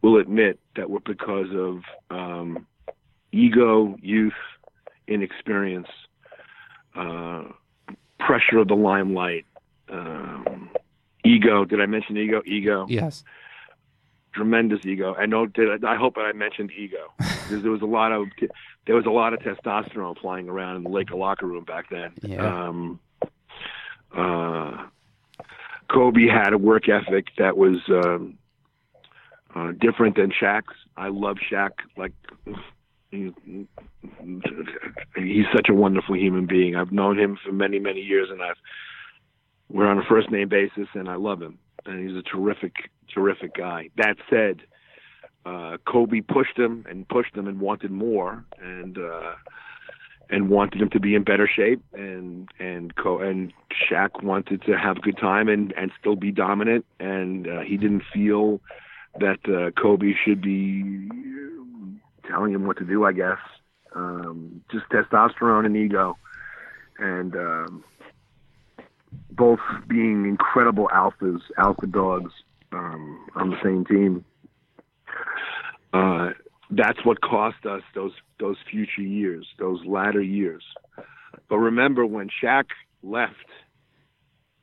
[0.00, 2.66] will admit that were because of um,
[3.30, 4.32] ego, youth,
[5.06, 5.88] inexperience,
[6.94, 7.44] uh,
[8.18, 9.44] pressure of the limelight,
[11.24, 11.64] ego.
[11.64, 12.42] Did I mention ego?
[12.46, 12.86] Ego.
[12.88, 13.24] Yes.
[14.34, 15.14] Tremendous ego.
[15.14, 15.46] I know.
[15.46, 18.28] Did I, I hope I mentioned ego because there was a lot of
[18.86, 22.12] there was a lot of testosterone flying around in the Laker locker room back then.
[22.22, 22.66] Yeah.
[22.68, 23.00] Um,
[24.16, 24.86] uh,
[25.90, 28.38] Kobe had a work ethic that was um,
[29.54, 30.74] uh, different than Shaq's.
[30.96, 31.72] I love Shaq.
[31.96, 32.12] Like
[33.10, 33.32] he,
[35.16, 36.76] he's such a wonderful human being.
[36.76, 38.56] I've known him for many, many years, and I've
[39.72, 41.58] we're on a first name basis, and I love him.
[41.84, 42.74] And he's a terrific,
[43.12, 43.88] terrific guy.
[43.96, 44.60] That said,
[45.44, 49.32] uh, Kobe pushed him and pushed him and wanted more, and uh,
[50.30, 53.52] and wanted him to be in better shape, and and Co- and
[53.90, 57.76] Shaq wanted to have a good time and and still be dominant, and uh, he
[57.76, 58.60] didn't feel
[59.18, 61.08] that uh, Kobe should be
[62.30, 63.04] telling him what to do.
[63.04, 63.38] I guess
[63.94, 66.16] um, just testosterone and ego,
[66.98, 67.84] and um,
[69.30, 72.32] both being incredible alphas, alpha dogs
[72.72, 74.24] um, on the same team.
[75.92, 76.30] Uh,
[76.70, 80.64] that's what cost us those those future years, those latter years.
[81.48, 82.64] But remember when Shaq
[83.02, 83.34] left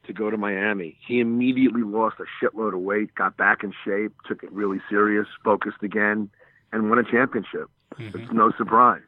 [0.07, 4.13] to go to Miami, he immediately lost a shitload of weight, got back in shape,
[4.27, 6.29] took it really serious, focused again,
[6.71, 7.69] and won a championship.
[7.99, 9.01] It's no surprise.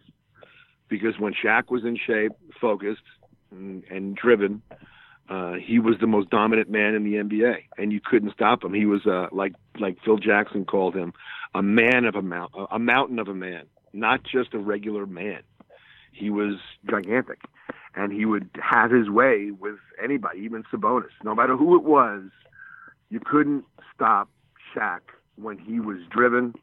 [0.89, 3.02] Because when Shaq was in shape, focused,
[3.50, 4.62] and, and driven,
[5.32, 8.74] uh, he was the most dominant man in the NBA, and you couldn't stop him.
[8.74, 11.14] He was uh, like like Phil Jackson called him,
[11.56, 13.64] a man of a mount, a mountain of a man,
[13.94, 15.42] not just a regular man.
[16.12, 16.56] He was
[16.90, 17.40] gigantic,
[17.96, 22.24] and he would have his way with anybody, even Sabonis, no matter who it was.
[23.10, 23.64] You couldn't
[23.96, 24.28] stop
[24.76, 25.00] Shaq
[25.38, 26.56] when he was driven,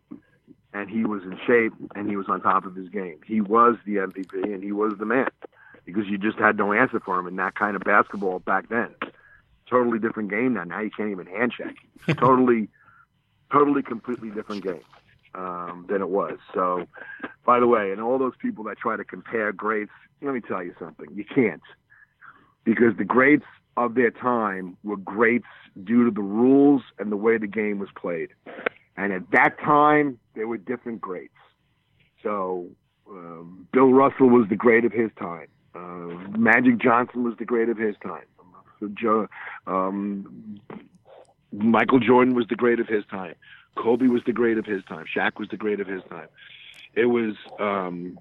[0.74, 3.18] and he was in shape, and he was on top of his game.
[3.26, 5.28] He was the MVP, and he was the man
[5.88, 8.94] because you just had no answer for him in that kind of basketball back then.
[9.70, 10.64] Totally different game now.
[10.64, 11.76] Now you can't even hand check.
[12.18, 12.68] totally,
[13.50, 14.82] totally, completely different game
[15.34, 16.36] um, than it was.
[16.52, 16.86] So,
[17.46, 20.62] by the way, and all those people that try to compare greats, let me tell
[20.62, 21.06] you something.
[21.14, 21.62] You can't
[22.64, 23.46] because the greats
[23.78, 25.46] of their time were greats
[25.84, 28.28] due to the rules and the way the game was played.
[28.98, 31.32] And at that time, there were different greats.
[32.22, 32.66] So,
[33.08, 35.46] um, Bill Russell was the great of his time.
[35.74, 38.24] Uh, Magic Johnson was the great of his time.
[38.94, 39.28] Joe,
[39.66, 40.60] um,
[41.52, 43.34] Michael Jordan was the great of his time.
[43.76, 45.04] Kobe was the great of his time.
[45.14, 46.28] Shaq was the great of his time.
[46.94, 48.18] It was, um,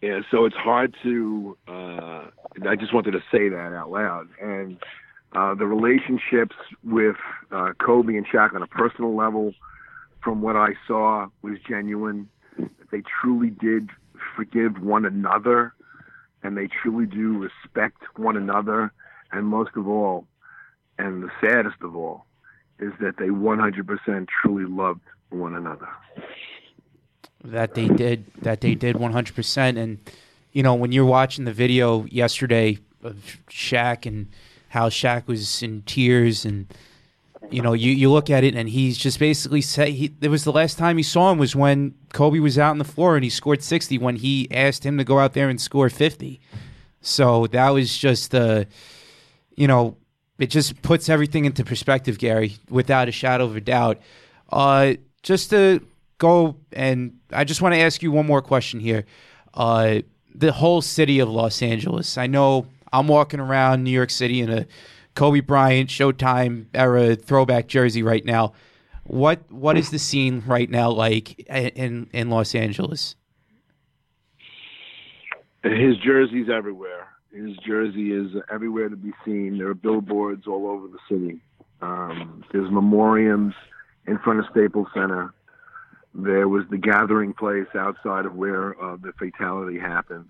[0.00, 0.20] yeah.
[0.30, 1.56] So it's hard to.
[1.68, 2.24] Uh,
[2.68, 4.28] I just wanted to say that out loud.
[4.40, 4.78] And
[5.32, 7.16] uh, the relationships with
[7.52, 9.54] uh, Kobe and Shaq on a personal level,
[10.22, 12.28] from what I saw, was genuine.
[12.90, 13.90] They truly did
[14.36, 15.72] forgive one another
[16.42, 18.92] and they truly do respect one another.
[19.32, 20.26] And most of all,
[20.98, 22.26] and the saddest of all,
[22.78, 25.88] is that they 100% truly loved one another.
[27.42, 28.26] That they did.
[28.42, 29.78] That they did 100%.
[29.78, 29.98] And,
[30.52, 34.28] you know, when you're watching the video yesterday of Shaq and
[34.68, 36.66] how Shaq was in tears and,
[37.50, 40.44] you know, you, you look at it and he's just basically said he, it was
[40.44, 43.24] the last time he saw him was when Kobe was out on the floor and
[43.24, 46.40] he scored 60 when he asked him to go out there and score 50.
[47.00, 48.66] So that was just the,
[49.54, 49.96] you know,
[50.38, 54.00] it just puts everything into perspective, Gary, without a shadow of a doubt.
[54.50, 55.80] Uh, just to
[56.18, 59.04] go and I just want to ask you one more question here.
[59.54, 60.00] Uh,
[60.34, 62.18] the whole city of Los Angeles.
[62.18, 64.66] I know I'm walking around New York City in a
[65.16, 68.52] Kobe Bryant Showtime era throwback jersey right now.
[69.04, 73.16] What what is the scene right now like in in Los Angeles?
[75.64, 77.08] His jersey's everywhere.
[77.32, 79.58] His jersey is everywhere to be seen.
[79.58, 81.40] There are billboards all over the city.
[81.80, 83.52] Um, there's memoriams
[84.06, 85.34] in front of Staples Center.
[86.14, 90.26] There was the gathering place outside of where uh, the fatality happened.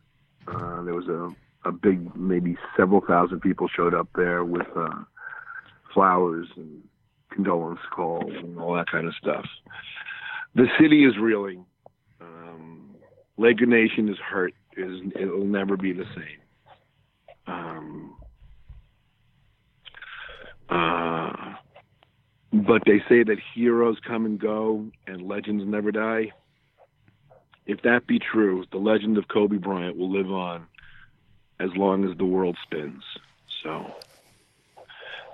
[0.49, 1.31] Uh, there was a,
[1.67, 5.03] a big, maybe several thousand people showed up there with uh,
[5.93, 6.83] flowers and
[7.33, 9.45] condolence calls and all that kind of stuff.
[10.55, 11.67] The city is reeling.
[12.21, 12.95] Um,
[13.37, 14.55] Laker Nation is hurt.
[14.77, 16.41] Is it'll never be the same.
[17.47, 18.17] Um,
[20.69, 21.55] uh,
[22.53, 26.33] but they say that heroes come and go and legends never die.
[27.65, 30.67] If that be true, the legend of Kobe Bryant will live on
[31.59, 33.03] as long as the world spins.
[33.63, 33.95] So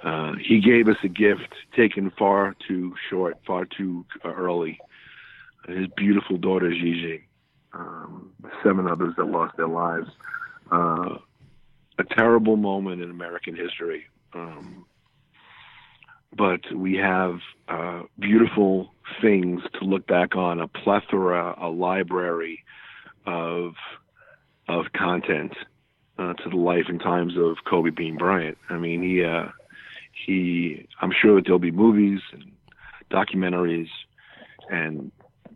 [0.04, 4.80] uh, he gave us a gift taken far too short, far too early.
[5.66, 7.24] His beautiful daughter Gigi,
[7.72, 8.32] um,
[8.64, 10.08] seven others that lost their lives.
[10.70, 11.18] Uh,
[11.98, 14.06] a terrible moment in American history.
[14.32, 14.86] Um,
[16.34, 22.64] but we have uh, beautiful things to look back on, a plethora, a library
[23.26, 23.74] of
[24.68, 25.52] of content
[26.18, 28.58] uh, to the life and times of Kobe Bean Bryant.
[28.68, 29.48] I mean, he uh,
[30.12, 30.86] he.
[31.00, 32.52] I'm sure that there'll be movies and
[33.10, 33.88] documentaries
[34.70, 35.10] and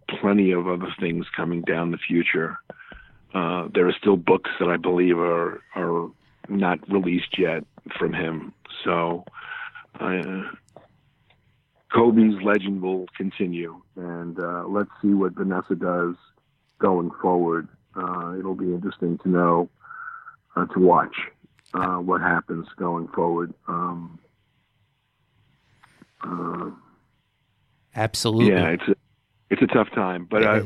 [0.08, 2.58] plenty of other things coming down the future.
[3.34, 6.10] Uh, there are still books that I believe are are
[6.48, 7.64] not released yet
[7.98, 8.52] from him.
[8.84, 9.24] So,
[10.00, 10.42] uh,
[11.92, 16.14] Kobe's legend will continue, and uh, let's see what Vanessa does
[16.78, 17.68] going forward.
[17.96, 19.68] Uh, it'll be interesting to know,
[20.56, 21.14] uh, to watch
[21.74, 23.52] uh, what happens going forward.
[23.68, 24.18] Um,
[26.24, 26.70] uh,
[27.94, 28.52] Absolutely.
[28.52, 28.94] yeah, it's a,
[29.50, 30.62] it's a tough time, but It uh,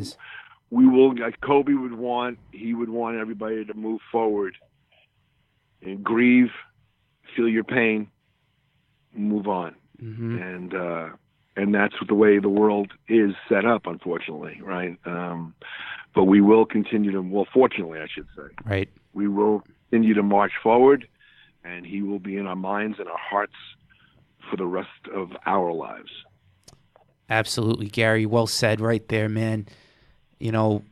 [0.71, 1.15] we will.
[1.17, 4.55] Like Kobe would want, he would want everybody to move forward
[5.83, 6.51] and grieve,
[7.37, 8.09] feel your pain,
[9.15, 10.41] move on, Mhm.
[10.41, 11.09] and uh,
[11.57, 14.97] and that's the way the world is set up, unfortunately, right?
[15.05, 15.55] Um,
[16.15, 17.21] but we will continue to.
[17.21, 18.89] Well, fortunately, I should say, Right.
[19.13, 21.07] we will continue to march forward,
[21.65, 23.55] and he will be in our minds and our hearts
[24.49, 26.11] for the rest of our lives.
[27.29, 28.27] Absolutely, Gary.
[28.27, 29.67] Well said, right there, man.
[30.39, 30.85] You know,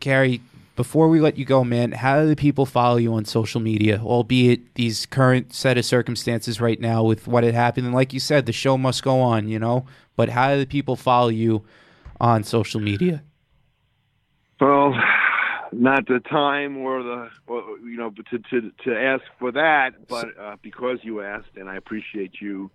[0.00, 0.40] Gary.
[0.76, 4.00] Before we let you go, man, how do the people follow you on social media?
[4.02, 8.18] Albeit these current set of circumstances right now with what had happened, and like you
[8.18, 9.48] said, the show must go on.
[9.48, 9.86] You know,
[10.16, 11.64] but how do the people follow you
[12.20, 13.22] on social media?
[14.60, 14.94] Well,
[15.80, 20.28] not the time or the, or, you know, to, to, to ask for that, but
[20.38, 22.70] uh, because you asked, and I appreciate you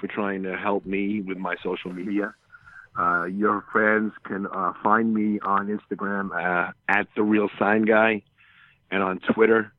[0.00, 2.34] for trying to help me with my social media.
[2.98, 8.22] Uh, your friends can uh, find me on Instagram uh, at the real sign guy,
[8.90, 9.72] and on Twitter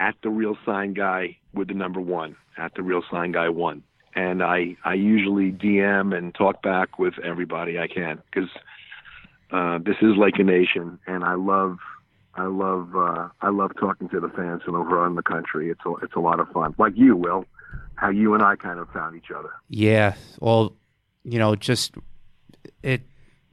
[0.00, 3.82] at the real sign guy with the number one at the real sign guy one.
[4.14, 8.50] And I I usually DM and talk back with everybody I can because
[9.52, 11.78] uh, this is like a nation, and I love,
[12.34, 15.70] I love, uh, I love talking to the fans from around the country.
[15.70, 16.74] It's a, it's a lot of fun.
[16.78, 17.44] Like you, Will,
[17.94, 19.50] how you and I kind of found each other.
[19.68, 20.14] Yeah.
[20.40, 20.74] Well,
[21.24, 21.94] you know, just
[22.82, 23.02] it,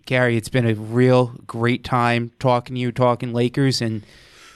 [0.05, 0.37] Gary.
[0.37, 4.03] It's been a real great time talking to you, talking Lakers, and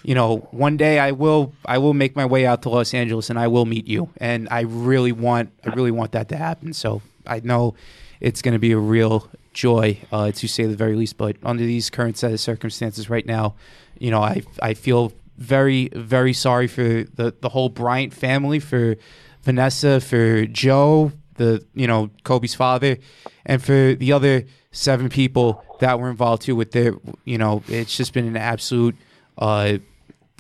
[0.03, 3.29] you know, one day I will, I will make my way out to Los Angeles,
[3.29, 4.09] and I will meet you.
[4.17, 6.73] And I really want, I really want that to happen.
[6.73, 7.75] So I know
[8.19, 11.17] it's going to be a real joy, uh, to say the very least.
[11.17, 13.55] But under these current set of circumstances right now,
[13.99, 18.95] you know, I, I feel very, very sorry for the the whole Bryant family, for
[19.43, 22.97] Vanessa, for Joe, the you know Kobe's father,
[23.45, 26.55] and for the other seven people that were involved too.
[26.55, 26.93] With their,
[27.25, 28.95] you know, it's just been an absolute
[29.37, 29.77] uh,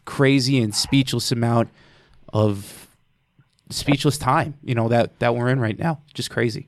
[0.05, 1.69] crazy and speechless amount
[2.31, 2.87] of
[3.69, 4.55] speechless time.
[4.63, 6.67] You know that that we're in right now, just crazy.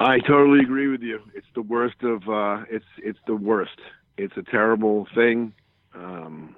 [0.00, 1.20] I totally agree with you.
[1.34, 3.78] It's the worst of, uh, it's it's the worst.
[4.16, 5.54] It's a terrible thing,
[5.94, 6.56] um,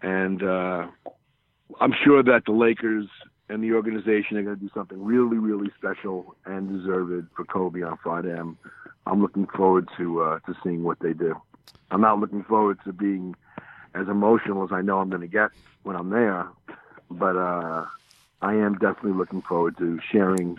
[0.00, 0.86] and uh,
[1.80, 3.06] I'm sure that the Lakers
[3.48, 7.82] and the organization are going to do something really, really special and deserved for Kobe
[7.82, 8.32] on Friday.
[8.32, 8.56] I'm,
[9.06, 11.40] I'm looking forward to uh, to seeing what they do.
[11.90, 13.34] I'm not looking forward to being
[13.94, 15.50] as emotional as I know I'm going to get
[15.82, 16.48] when I'm there,
[17.10, 17.84] but uh,
[18.40, 20.58] I am definitely looking forward to sharing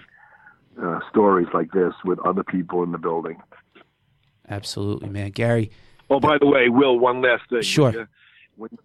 [0.81, 3.41] uh, stories like this with other people in the building.
[4.49, 5.31] Absolutely, man.
[5.31, 5.71] Gary,
[6.09, 7.61] Oh, by the way, Will, one last thing.
[7.61, 7.91] Sure.
[7.91, 8.07] When you,
[8.55, 8.77] when you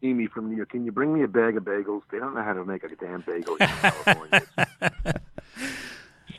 [0.00, 2.02] see me from New York, can you bring me a bag of bagels?
[2.12, 4.42] They don't know how to make a damn bagel in California.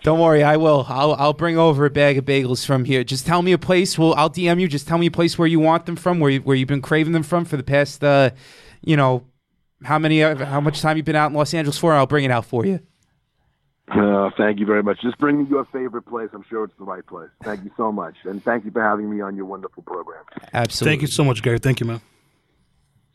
[0.04, 0.86] don't worry, I will.
[0.88, 3.04] I'll I'll bring over a bag of bagels from here.
[3.04, 3.98] Just tell me a place.
[3.98, 4.68] Well, I'll DM you.
[4.70, 6.82] Just tell me a place where you want them from, where you, where you've been
[6.82, 8.30] craving them from for the past, uh,
[8.82, 9.26] you know,
[9.84, 11.94] how many, how much time you've been out in Los Angeles for.
[11.94, 12.80] I'll bring it out for you.
[13.92, 15.02] Uh, thank you very much.
[15.02, 16.30] Just bring me your favorite place.
[16.34, 17.30] I'm sure it's the right place.
[17.44, 18.16] Thank you so much.
[18.24, 20.24] And thank you for having me on your wonderful program.
[20.54, 20.92] Absolutely.
[20.92, 21.60] Thank you so much, Gary.
[21.60, 22.02] Thank you, man.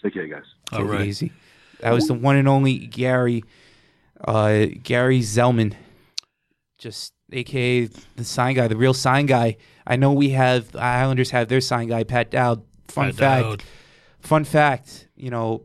[0.02, 0.42] Take care, guys.
[0.72, 1.06] All Take right.
[1.06, 1.32] easy.
[1.80, 3.44] That was the one and only Gary,
[4.24, 5.74] uh, Gary Zellman,
[6.78, 9.56] just AKA the sign guy, the real sign guy.
[9.86, 12.62] I know we have the Islanders have their sign guy, Pat Dowd.
[12.88, 13.62] Fun Pat fact, Dowd.
[14.20, 15.08] fun fact.
[15.16, 15.64] You know,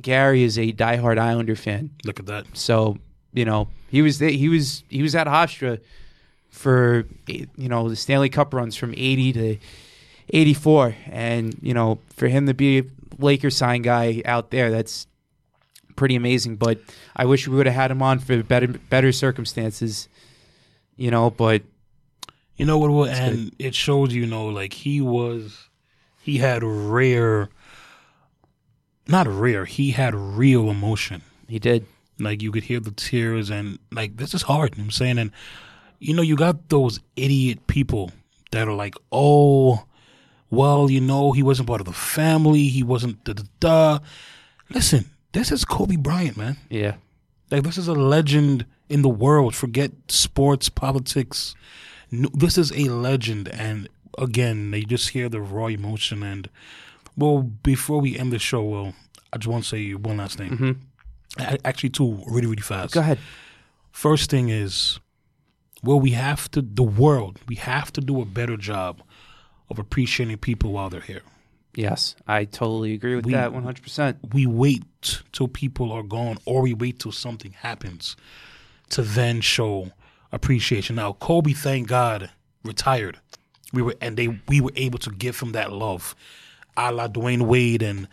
[0.00, 1.90] Gary is a diehard Islander fan.
[2.04, 2.46] Look at that.
[2.54, 2.98] So
[3.32, 5.80] you know he was there, he was he was at Hofstra
[6.50, 9.56] for you know the Stanley Cup runs from eighty to
[10.30, 12.84] eighty four, and you know for him to be a
[13.18, 15.06] Lakers sign guy out there, that's
[15.96, 16.56] pretty amazing.
[16.56, 16.78] But
[17.16, 20.08] I wish we would have had him on for better better circumstances,
[20.96, 21.30] you know.
[21.30, 21.62] But
[22.56, 22.90] You know what?
[22.90, 25.68] Will, and it shows you know, like he was,
[26.22, 27.48] he had rare,
[29.06, 29.64] not rare.
[29.64, 31.22] He had real emotion.
[31.48, 31.86] he did.
[32.18, 34.72] Like you could hear the tears, and like this is hard.
[34.74, 35.30] You know what I'm saying, and
[36.00, 38.10] you know, you got those idiot people
[38.50, 39.84] that are like, oh,
[40.50, 42.68] well, you know, he wasn't part of the family.
[42.68, 43.98] He wasn't da da da.
[44.70, 46.56] Listen, this is Kobe Bryant, man.
[46.70, 46.94] Yeah,
[47.50, 49.54] Like this is a legend in the world.
[49.54, 51.54] Forget sports, politics.
[52.10, 53.88] No, this is a legend, and
[54.18, 56.22] again, they just hear the raw emotion.
[56.22, 56.48] And
[57.16, 58.94] well, before we end the show, well,
[59.32, 60.50] I just want to say one last thing.
[60.52, 60.87] A-
[61.38, 62.94] Actually, two really, really fast.
[62.94, 63.18] go ahead.
[63.92, 64.98] First thing is,
[65.82, 66.62] well, we have to.
[66.62, 69.02] The world, we have to do a better job
[69.70, 71.22] of appreciating people while they're here.
[71.74, 74.18] Yes, I totally agree with We- that one hundred percent.
[74.32, 74.84] we wait
[75.32, 78.16] till people are gone or we wait till something happens
[78.90, 79.92] to then show
[80.32, 80.96] appreciation.
[80.96, 82.30] Now Kobe, thank God,
[82.64, 83.18] retired.
[83.72, 86.16] We were and they we were able to give him that love.
[86.76, 88.08] A la Dwyane Wade and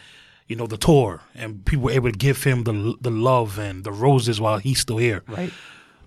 [0.48, 3.84] you know, the tour and people were able to give him the the love and
[3.84, 5.24] the roses while he's still here.
[5.28, 5.52] Right.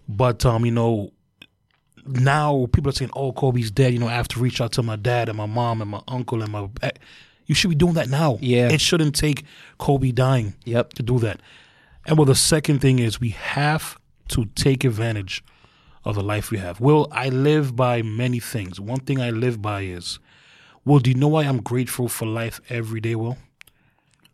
[0.09, 1.13] But um, you know,
[2.07, 4.83] now people are saying, "Oh, Kobe's dead." You know, I have to reach out to
[4.83, 6.69] my dad and my mom and my uncle and my.
[6.83, 6.91] eh,
[7.47, 8.39] You should be doing that now.
[8.41, 8.69] Yeah.
[8.71, 9.45] it shouldn't take
[9.79, 10.55] Kobe dying.
[10.65, 10.95] Yep.
[10.95, 11.41] to do that.
[12.07, 15.43] And well, the second thing is we have to take advantage
[16.05, 16.81] of the life we have.
[16.81, 18.81] Well, I live by many things.
[18.81, 20.19] One thing I live by is,
[20.85, 23.15] well, do you know why I'm grateful for life every day?
[23.15, 23.37] Will Why?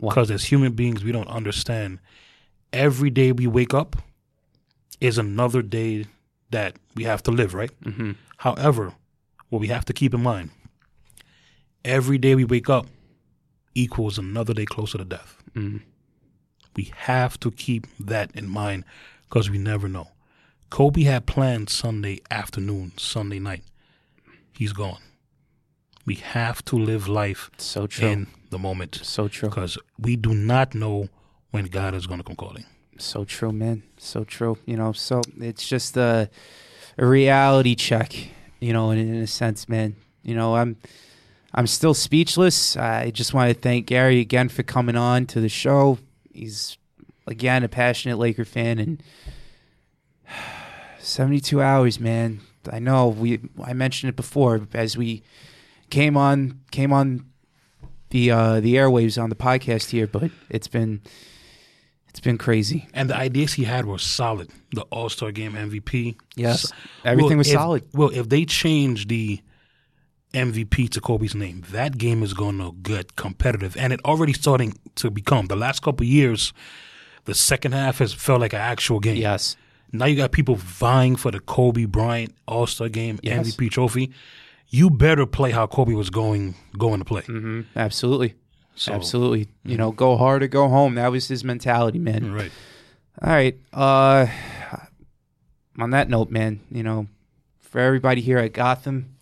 [0.08, 1.98] Because as human beings, we don't understand.
[2.72, 3.96] Every day we wake up
[5.00, 6.06] is another day
[6.50, 7.70] that we have to live, right?
[7.84, 8.12] Mm-hmm.
[8.38, 8.92] However,
[9.48, 10.50] what we have to keep in mind
[11.84, 12.86] every day we wake up
[13.74, 15.36] equals another day closer to death.
[16.76, 18.84] We have to keep that in mind
[19.28, 20.08] because we never know.
[20.70, 23.62] Kobe had planned Sunday afternoon, Sunday night.
[24.52, 24.98] He's gone.
[26.06, 28.08] We have to live life So true.
[28.08, 29.48] in the moment so true.
[29.48, 31.08] because we do not know
[31.50, 32.64] when God is going to come calling.
[32.98, 33.82] So true, man.
[33.96, 34.58] So true.
[34.66, 36.28] You know, so it's just a,
[36.98, 38.14] a reality check,
[38.60, 39.96] you know, in, in a sense, man.
[40.22, 40.76] You know, I'm
[41.54, 42.76] I'm still speechless.
[42.76, 45.98] I just want to thank Gary again for coming on to the show.
[46.32, 46.76] He's
[47.26, 49.02] again a passionate Laker fan and
[50.98, 52.40] 72 hours, man.
[52.70, 55.22] I know we I mentioned it before as we
[55.94, 57.24] came on came on
[58.10, 61.00] the uh the airwaves on the podcast here, but it's been
[62.08, 62.86] it's been crazy.
[62.94, 64.48] And the ideas he had were solid.
[64.72, 66.16] The All Star Game MVP.
[66.36, 66.68] Yes.
[66.68, 66.74] So-
[67.04, 67.82] Everything was if- solid.
[67.92, 69.40] Well, if they change the
[70.32, 74.74] MVP to Kobe's name, that game is going to get competitive, and it already starting
[74.96, 75.46] to become.
[75.46, 76.52] The last couple of years,
[77.24, 79.16] the second half has felt like an actual game.
[79.16, 79.56] Yes.
[79.92, 83.46] Now you got people vying for the Kobe Bryant All Star Game Yes.
[83.56, 84.10] MVP trophy.
[84.74, 87.22] You better play how Kobe was going going to play.
[87.22, 87.60] Mm-hmm.
[87.76, 88.34] Absolutely.
[88.74, 89.48] So- Absolutely.
[89.64, 90.96] You know, go hard or go home.
[90.96, 92.32] That was his mentality, man.
[92.32, 92.50] Right.
[93.22, 93.58] All right.
[93.72, 94.26] Uh
[95.78, 97.06] on that note, man, you know,
[97.60, 99.16] for everybody here at Gotham,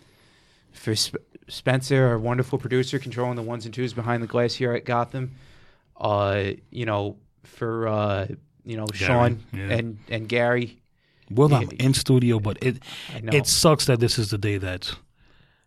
[0.73, 4.73] for Sp- Spencer, our wonderful producer controlling the ones and twos behind the glass here
[4.73, 5.33] at Gotham,
[6.01, 8.27] uh, you know, for uh,
[8.65, 9.71] you know, Sean yeah.
[9.71, 10.81] and and Gary.
[11.31, 12.83] Well, I'm in studio, but it
[13.33, 14.95] it sucks that this is the day that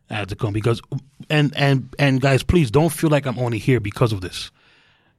[0.10, 0.82] Had to come because
[1.30, 4.52] and and and guys, please don't feel like I'm only here because of this.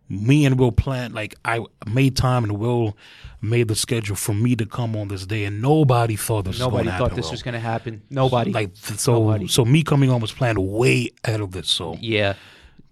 [0.09, 2.97] Me and Will planned like I made time and Will
[3.41, 6.77] made the schedule for me to come on this day, and nobody thought this Nobody
[6.77, 7.17] was going to thought happen.
[7.17, 7.31] this Will.
[7.33, 8.03] was going to happen.
[8.11, 8.53] Nobody.
[8.53, 9.15] like th- so.
[9.15, 9.49] Nobody.
[9.49, 11.69] So me coming on was planned way out of this.
[11.69, 12.35] So, yeah.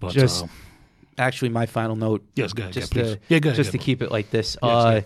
[0.00, 0.48] but just- uh,
[1.16, 3.12] Actually, my final note yes, go ahead, just yeah, please.
[3.14, 3.84] to yeah, go ahead, just yeah, to bro.
[3.84, 4.56] keep it like this.
[4.60, 5.00] Uh, yeah.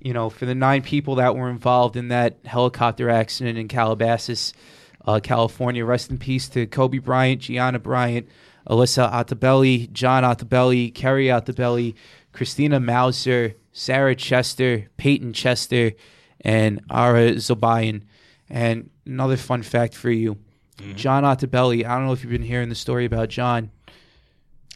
[0.00, 4.52] You know, for the nine people that were involved in that helicopter accident in Calabasas,
[5.04, 8.28] uh, California, rest in peace to Kobe Bryant, Gianna Bryant,
[8.68, 11.94] Alyssa Altobelli, John Altobelli, Keri Altobelli,
[12.32, 15.92] Christina Mauser, Sarah Chester, Payton Chester,
[16.40, 18.02] and Ara Zobayan.
[18.48, 20.36] And another fun fact for you.
[20.78, 20.94] Mm-hmm.
[20.94, 23.70] John Altobelli, I don't know if you've been hearing the story about John.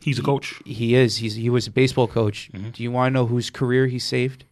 [0.01, 0.61] He's a coach.
[0.65, 1.17] He is.
[1.17, 2.51] He's he was a baseball coach.
[2.53, 2.71] Mm-hmm.
[2.71, 4.45] Do you want to know whose career he saved?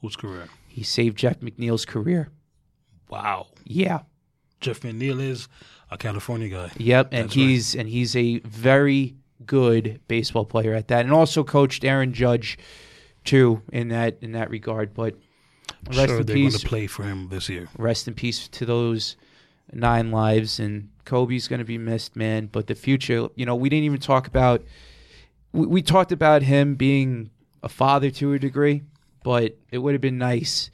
[0.00, 0.48] Whose career?
[0.66, 2.30] He saved Jeff McNeil's career.
[3.08, 3.48] Wow.
[3.64, 4.00] Yeah.
[4.62, 5.48] Jeff McNeil is
[5.90, 6.70] a California guy.
[6.78, 7.08] Yep.
[7.12, 7.42] And That's right.
[7.42, 12.58] he's and he's a very good baseball player at that, and also coached Aaron Judge
[13.24, 14.94] too in that in that regard.
[14.94, 15.16] But
[15.88, 16.60] rest sure, in they're going peace.
[16.60, 17.68] to play for him this year.
[17.76, 19.16] Rest in peace to those
[19.72, 20.58] nine lives.
[20.58, 22.46] And Kobe's going to be missed, man.
[22.46, 24.62] But the future, you know, we didn't even talk about.
[25.52, 27.30] We, we talked about him being
[27.62, 28.82] a father to a degree,
[29.22, 30.70] but it would have been nice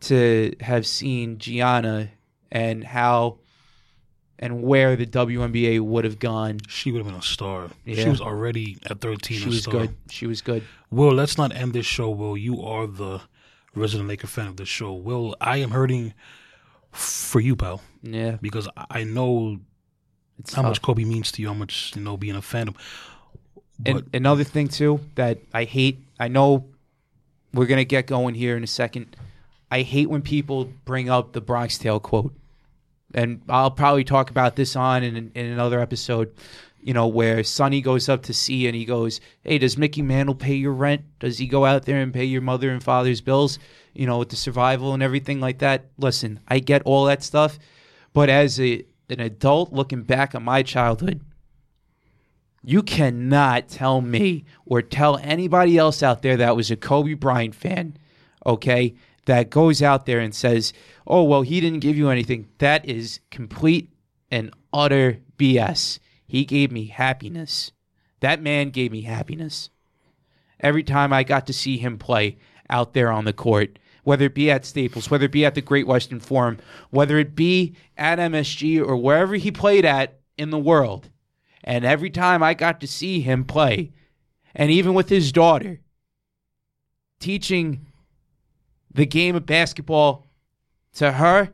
[0.00, 2.10] to have seen Gianna
[2.50, 3.38] and how
[4.38, 6.60] and where the WNBA would have gone.
[6.68, 7.68] She would have been a star.
[7.84, 8.04] Yeah.
[8.04, 9.72] She was already at 13 She was star.
[9.72, 9.94] good.
[10.10, 10.62] She was good.
[10.90, 12.36] Will, let's not end this show, Will.
[12.36, 13.20] You are the
[13.74, 14.92] resident Laker fan of this show.
[14.94, 16.14] Will, I am hurting
[16.92, 19.58] for you, pal, Yeah, because I- know
[20.38, 20.80] it's how much.
[20.82, 22.76] Kobe means to you, how much, you know, being a fan of
[23.80, 25.98] But And another thing too that I hate.
[26.18, 26.64] I know
[27.52, 29.16] we're gonna get going here in a second.
[29.70, 32.34] I hate when people bring up the Bronx Tale quote,
[33.14, 36.32] and I'll probably talk about this on in, in another episode.
[36.80, 40.34] You know where Sonny goes up to see and he goes, "Hey, does Mickey Mantle
[40.34, 41.02] pay your rent?
[41.18, 43.58] Does he go out there and pay your mother and father's bills?
[43.94, 47.58] You know, with the survival and everything like that." Listen, I get all that stuff,
[48.12, 51.20] but as a an adult looking back on my childhood,
[52.62, 57.54] you cannot tell me or tell anybody else out there that was a Kobe Bryant
[57.54, 57.96] fan,
[58.44, 58.94] okay,
[59.28, 60.72] that goes out there and says,
[61.06, 62.48] oh, well, he didn't give you anything.
[62.58, 63.92] That is complete
[64.30, 65.98] and utter BS.
[66.26, 67.72] He gave me happiness.
[68.20, 69.68] That man gave me happiness.
[70.60, 72.38] Every time I got to see him play
[72.70, 75.60] out there on the court, whether it be at Staples, whether it be at the
[75.60, 76.58] Great Western Forum,
[76.88, 81.10] whether it be at MSG or wherever he played at in the world,
[81.62, 83.92] and every time I got to see him play,
[84.54, 85.80] and even with his daughter,
[87.20, 87.87] teaching
[88.92, 90.26] the game of basketball
[90.94, 91.52] to her,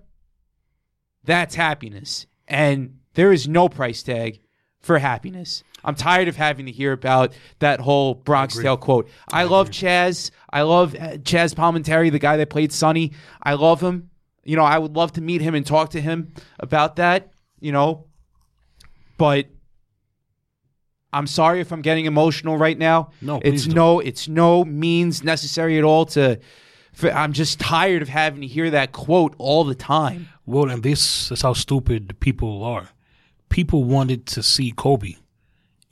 [1.25, 2.27] that's happiness.
[2.47, 4.41] And there is no price tag
[4.81, 5.65] for happiness.
[5.85, 9.09] I'm tired of having to hear about that whole Bronx Tale quote.
[9.31, 10.31] I, love Chazz.
[10.51, 13.13] I love uh, Chazz Palminteri, the guy that played Sonny.
[13.43, 14.11] I love him.
[14.45, 17.73] You know, I would love to meet him and talk to him about that, you
[17.73, 18.07] know.
[19.17, 19.47] But
[21.13, 23.11] I'm sorry if I'm getting emotional right now.
[23.21, 23.75] No, it's don't.
[23.75, 26.41] no, it's no means necessary at all to.
[27.03, 30.29] I'm just tired of having to hear that quote all the time.
[30.47, 32.91] Well, and this is how stupid people are.
[33.49, 35.17] People wanted to see Kobe.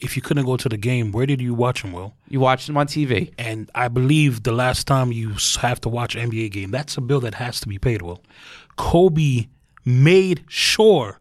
[0.00, 2.14] If you couldn't go to the game, where did you watch him, Will?
[2.28, 3.32] You watched him on TV.
[3.38, 7.00] And I believe the last time you have to watch an NBA game, that's a
[7.00, 8.20] bill that has to be paid, Will.
[8.76, 9.46] Kobe
[9.84, 11.20] made sure,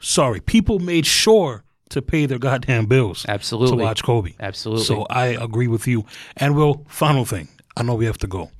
[0.00, 3.24] sorry, people made sure to pay their goddamn bills.
[3.26, 3.78] Absolutely.
[3.78, 4.34] To watch Kobe.
[4.38, 4.84] Absolutely.
[4.84, 6.04] So I agree with you.
[6.36, 7.48] And Will, final thing.
[7.76, 8.50] I know we have to go.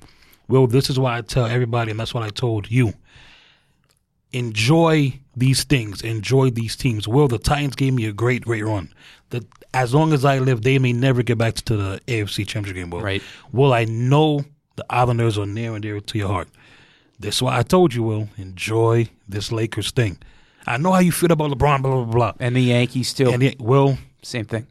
[0.49, 2.93] Will, this is why I tell everybody, and that's what I told you.
[4.33, 6.01] Enjoy these things.
[6.01, 7.07] Enjoy these teams.
[7.07, 8.93] Will, the Titans gave me a great, great run.
[9.29, 12.75] The, as long as I live, they may never get back to the AFC Championship
[12.75, 12.89] game.
[12.89, 13.01] Will.
[13.01, 13.23] Right.
[13.51, 14.43] Will, I know
[14.75, 16.49] the Islanders are near and dear to your heart.
[17.19, 20.17] That's why I told you, Will, enjoy this Lakers thing.
[20.65, 22.33] I know how you feel about LeBron, blah, blah, blah.
[22.39, 23.29] And the Yankees too.
[23.29, 24.67] And it, Will, Same thing.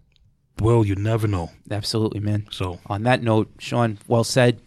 [0.60, 1.50] Will, you never know.
[1.70, 2.46] Absolutely, man.
[2.50, 4.60] So, On that note, Sean, well said.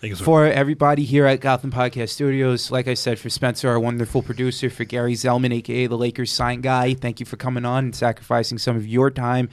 [0.00, 4.70] For everybody here at Gotham Podcast Studios, like I said, for Spencer, our wonderful producer,
[4.70, 8.58] for Gary Zellman, aka the Lakers sign guy, thank you for coming on and sacrificing
[8.58, 9.48] some of your time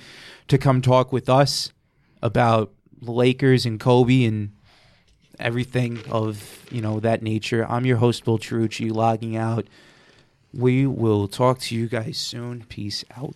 [0.48, 1.74] to come talk with us
[2.22, 2.72] about
[3.02, 4.52] the Lakers and Kobe and
[5.40, 7.66] everything of you know that nature.
[7.68, 9.66] I'm your host, Bill Trucci, logging out.
[10.54, 12.66] We will talk to you guys soon.
[12.70, 13.36] Peace out.